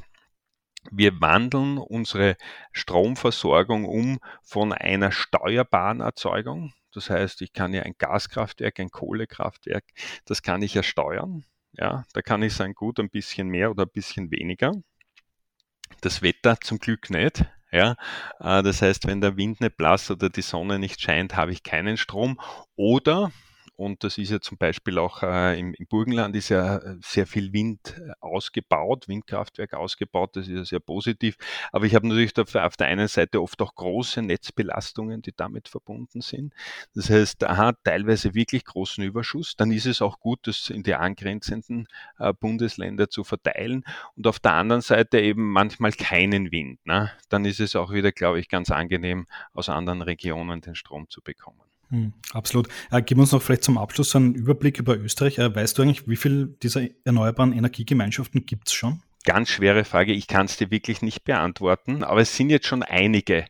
wir 0.90 1.22
wandeln 1.22 1.78
unsere 1.78 2.36
Stromversorgung 2.70 3.86
um 3.86 4.20
von 4.42 4.74
einer 4.74 5.10
steuerbaren 5.10 6.02
Erzeugung. 6.02 6.74
Das 6.92 7.08
heißt, 7.08 7.40
ich 7.40 7.54
kann 7.54 7.72
ja 7.72 7.82
ein 7.82 7.94
Gaskraftwerk, 7.96 8.78
ein 8.78 8.90
Kohlekraftwerk, 8.90 9.84
das 10.26 10.42
kann 10.42 10.60
ich 10.60 10.74
ja 10.74 10.82
steuern. 10.82 11.46
Ja, 11.72 12.04
da 12.12 12.20
kann 12.20 12.42
ich 12.42 12.52
sagen, 12.52 12.74
gut, 12.74 13.00
ein 13.00 13.08
bisschen 13.08 13.48
mehr 13.48 13.70
oder 13.70 13.84
ein 13.84 13.90
bisschen 13.90 14.30
weniger. 14.30 14.72
Das 16.02 16.20
Wetter 16.20 16.60
zum 16.60 16.78
Glück 16.78 17.08
nicht. 17.08 17.46
Ja, 17.72 17.96
äh, 18.38 18.62
das 18.62 18.82
heißt, 18.82 19.06
wenn 19.06 19.22
der 19.22 19.38
Wind 19.38 19.62
nicht 19.62 19.78
blasst 19.78 20.10
oder 20.10 20.28
die 20.28 20.42
Sonne 20.42 20.78
nicht 20.78 21.00
scheint, 21.00 21.36
habe 21.36 21.52
ich 21.52 21.62
keinen 21.62 21.96
Strom. 21.96 22.38
Oder 22.76 23.32
und 23.76 24.04
das 24.04 24.18
ist 24.18 24.30
ja 24.30 24.40
zum 24.40 24.56
Beispiel 24.56 24.98
auch 24.98 25.22
äh, 25.22 25.58
im, 25.58 25.74
im, 25.74 25.86
Burgenland 25.86 26.36
ist 26.36 26.48
ja 26.48 26.76
äh, 26.76 26.96
sehr 27.00 27.26
viel 27.26 27.52
Wind 27.52 27.96
äh, 27.98 28.12
ausgebaut, 28.20 29.08
Windkraftwerk 29.08 29.74
ausgebaut, 29.74 30.36
das 30.36 30.46
ist 30.46 30.54
ja 30.56 30.64
sehr 30.64 30.80
positiv. 30.80 31.36
Aber 31.72 31.84
ich 31.84 31.94
habe 31.96 32.06
natürlich 32.06 32.36
auf 32.38 32.76
der 32.76 32.86
einen 32.86 33.08
Seite 33.08 33.42
oft 33.42 33.60
auch 33.62 33.74
große 33.74 34.22
Netzbelastungen, 34.22 35.22
die 35.22 35.32
damit 35.36 35.68
verbunden 35.68 36.20
sind. 36.20 36.54
Das 36.94 37.10
heißt, 37.10 37.42
da 37.42 37.56
hat 37.56 37.78
teilweise 37.82 38.34
wirklich 38.34 38.64
großen 38.64 39.02
Überschuss. 39.02 39.56
Dann 39.56 39.72
ist 39.72 39.86
es 39.86 40.00
auch 40.00 40.20
gut, 40.20 40.46
das 40.46 40.70
in 40.70 40.84
die 40.84 40.94
angrenzenden 40.94 41.88
äh, 42.18 42.32
Bundesländer 42.32 43.10
zu 43.10 43.24
verteilen. 43.24 43.84
Und 44.14 44.26
auf 44.28 44.38
der 44.38 44.52
anderen 44.52 44.82
Seite 44.82 45.20
eben 45.20 45.50
manchmal 45.50 45.92
keinen 45.92 46.52
Wind. 46.52 46.84
Ne? 46.86 47.10
Dann 47.28 47.44
ist 47.44 47.58
es 47.58 47.74
auch 47.74 47.92
wieder, 47.92 48.12
glaube 48.12 48.38
ich, 48.38 48.48
ganz 48.48 48.70
angenehm, 48.70 49.26
aus 49.52 49.68
anderen 49.68 50.02
Regionen 50.02 50.60
den 50.60 50.76
Strom 50.76 51.08
zu 51.08 51.20
bekommen. 51.22 51.73
Hm, 51.90 52.12
absolut. 52.32 52.68
Äh, 52.90 53.02
gib 53.02 53.18
uns 53.18 53.32
noch 53.32 53.42
vielleicht 53.42 53.64
zum 53.64 53.78
Abschluss 53.78 54.14
einen 54.16 54.34
Überblick 54.34 54.78
über 54.78 54.96
Österreich. 54.96 55.38
Äh, 55.38 55.54
weißt 55.54 55.76
du 55.76 55.82
eigentlich, 55.82 56.08
wie 56.08 56.16
viele 56.16 56.46
dieser 56.46 56.82
erneuerbaren 57.04 57.52
Energiegemeinschaften 57.52 58.46
gibt 58.46 58.68
es 58.68 58.74
schon? 58.74 59.02
Ganz 59.24 59.48
schwere 59.48 59.84
Frage, 59.84 60.12
ich 60.12 60.26
kann 60.26 60.46
es 60.46 60.58
dir 60.58 60.70
wirklich 60.70 61.00
nicht 61.00 61.24
beantworten, 61.24 62.04
aber 62.04 62.20
es 62.20 62.36
sind 62.36 62.50
jetzt 62.50 62.66
schon 62.66 62.82
einige, 62.82 63.46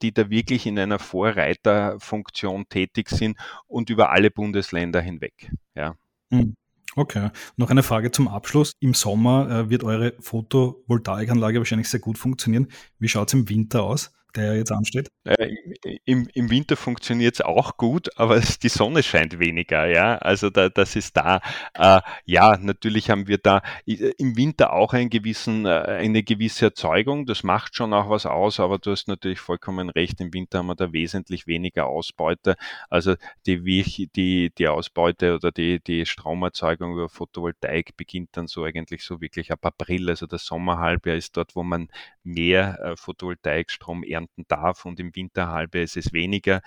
die 0.00 0.12
da 0.12 0.30
wirklich 0.30 0.64
in 0.64 0.78
einer 0.78 0.98
Vorreiterfunktion 0.98 2.66
tätig 2.70 3.10
sind 3.10 3.36
und 3.66 3.90
über 3.90 4.10
alle 4.10 4.30
Bundesländer 4.30 5.02
hinweg. 5.02 5.50
Ja. 5.74 5.96
Hm. 6.30 6.56
Okay, 6.96 7.30
noch 7.56 7.68
eine 7.70 7.82
Frage 7.82 8.10
zum 8.10 8.26
Abschluss. 8.26 8.72
Im 8.80 8.94
Sommer 8.94 9.50
äh, 9.50 9.70
wird 9.70 9.84
eure 9.84 10.14
Photovoltaikanlage 10.18 11.58
wahrscheinlich 11.58 11.90
sehr 11.90 12.00
gut 12.00 12.16
funktionieren. 12.16 12.68
Wie 12.98 13.08
schaut 13.08 13.28
es 13.28 13.34
im 13.34 13.48
Winter 13.50 13.82
aus? 13.82 14.10
Der 14.36 14.56
jetzt 14.56 14.72
ansteht? 14.72 15.08
Äh, 15.24 15.54
im, 16.04 16.28
Im 16.34 16.50
Winter 16.50 16.76
funktioniert 16.76 17.34
es 17.34 17.40
auch 17.40 17.76
gut, 17.76 18.08
aber 18.16 18.40
die 18.62 18.68
Sonne 18.68 19.02
scheint 19.02 19.38
weniger, 19.38 19.86
ja. 19.86 20.16
Also 20.18 20.50
da, 20.50 20.68
das 20.68 20.96
ist 20.96 21.16
da. 21.16 21.40
Äh, 21.74 22.00
ja, 22.24 22.56
natürlich 22.58 23.10
haben 23.10 23.26
wir 23.26 23.38
da 23.38 23.62
äh, 23.86 24.12
im 24.18 24.36
Winter 24.36 24.72
auch 24.72 24.92
einen 24.92 25.10
gewissen, 25.10 25.66
äh, 25.66 25.68
eine 25.68 26.22
gewisse 26.22 26.66
Erzeugung. 26.66 27.26
Das 27.26 27.42
macht 27.42 27.74
schon 27.74 27.92
auch 27.92 28.10
was 28.10 28.26
aus, 28.26 28.60
aber 28.60 28.78
du 28.78 28.90
hast 28.90 29.08
natürlich 29.08 29.40
vollkommen 29.40 29.90
recht. 29.90 30.20
Im 30.20 30.32
Winter 30.32 30.58
haben 30.58 30.66
wir 30.66 30.76
da 30.76 30.92
wesentlich 30.92 31.46
weniger 31.46 31.86
Ausbeute. 31.86 32.56
Also 32.90 33.14
die, 33.46 34.08
die, 34.14 34.50
die 34.56 34.68
Ausbeute 34.68 35.34
oder 35.34 35.52
die, 35.52 35.80
die 35.80 36.06
Stromerzeugung 36.06 36.92
über 36.92 37.08
Photovoltaik 37.08 37.96
beginnt 37.96 38.30
dann 38.32 38.46
so 38.46 38.64
eigentlich 38.64 39.02
so 39.02 39.20
wirklich 39.20 39.52
ab 39.52 39.64
April. 39.64 40.08
Also 40.10 40.26
das 40.26 40.44
Sommerhalbjahr 40.44 41.16
ist 41.16 41.36
dort, 41.36 41.56
wo 41.56 41.62
man 41.62 41.88
mehr 42.22 42.78
äh, 42.80 42.96
Photovoltaikstrom 42.96 44.02
ernten 44.18 44.44
darf 44.48 44.84
und 44.84 45.00
im 45.00 45.14
Winterhalbjahr 45.14 45.84
ist 45.84 45.96
es 45.96 46.12
weniger 46.12 46.60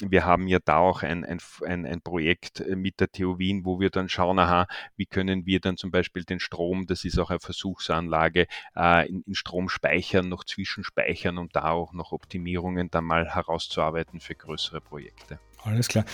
wir 0.00 0.24
haben 0.24 0.46
ja 0.46 0.58
da 0.64 0.78
auch 0.78 1.02
ein, 1.02 1.24
ein, 1.24 1.38
ein, 1.66 1.86
ein, 1.86 2.00
Projekt 2.00 2.60
äh, 2.60 2.76
mit 2.76 3.00
der 3.00 3.10
TU 3.10 3.38
Wien, 3.38 3.64
wo 3.64 3.80
wir 3.80 3.90
dann 3.90 4.08
schauen, 4.08 4.38
aha, 4.38 4.66
wie 4.96 5.06
können 5.06 5.46
wir 5.46 5.60
dann 5.60 5.76
zum 5.76 5.90
Beispiel 5.90 6.24
den 6.24 6.40
Strom, 6.40 6.86
das 6.86 7.04
ist 7.04 7.18
auch 7.18 7.30
eine 7.30 7.40
Versuchsanlage, 7.40 8.46
äh, 8.76 9.08
in, 9.08 9.22
in 9.26 9.34
Strom 9.34 9.68
speichern, 9.68 10.28
noch 10.28 10.44
zwischenspeichern, 10.44 11.38
um 11.38 11.48
da 11.48 11.70
auch 11.70 11.92
noch 11.92 12.12
Optimierungen 12.12 12.90
dann 12.90 13.04
mal 13.04 13.28
herauszuarbeiten 13.28 14.20
für 14.20 14.34
größere 14.34 14.80
Projekte. 14.80 15.40
Alles 15.64 15.88
klar. 15.88 16.04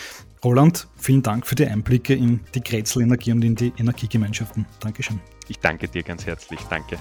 Roland, 0.43 0.89
vielen 0.97 1.23
Dank 1.23 1.47
für 1.47 1.55
die 1.55 1.67
Einblicke 1.67 2.15
in 2.15 2.41
die 2.55 2.63
Grätzl 2.63 3.03
Energie 3.03 3.33
und 3.33 3.45
in 3.45 3.55
die 3.55 3.73
Energiegemeinschaften. 3.77 4.65
Dankeschön. 4.81 5.21
Ich 5.49 5.59
danke 5.59 5.89
dir 5.89 6.03
ganz 6.03 6.25
herzlich. 6.25 6.61
Danke. 6.71 6.99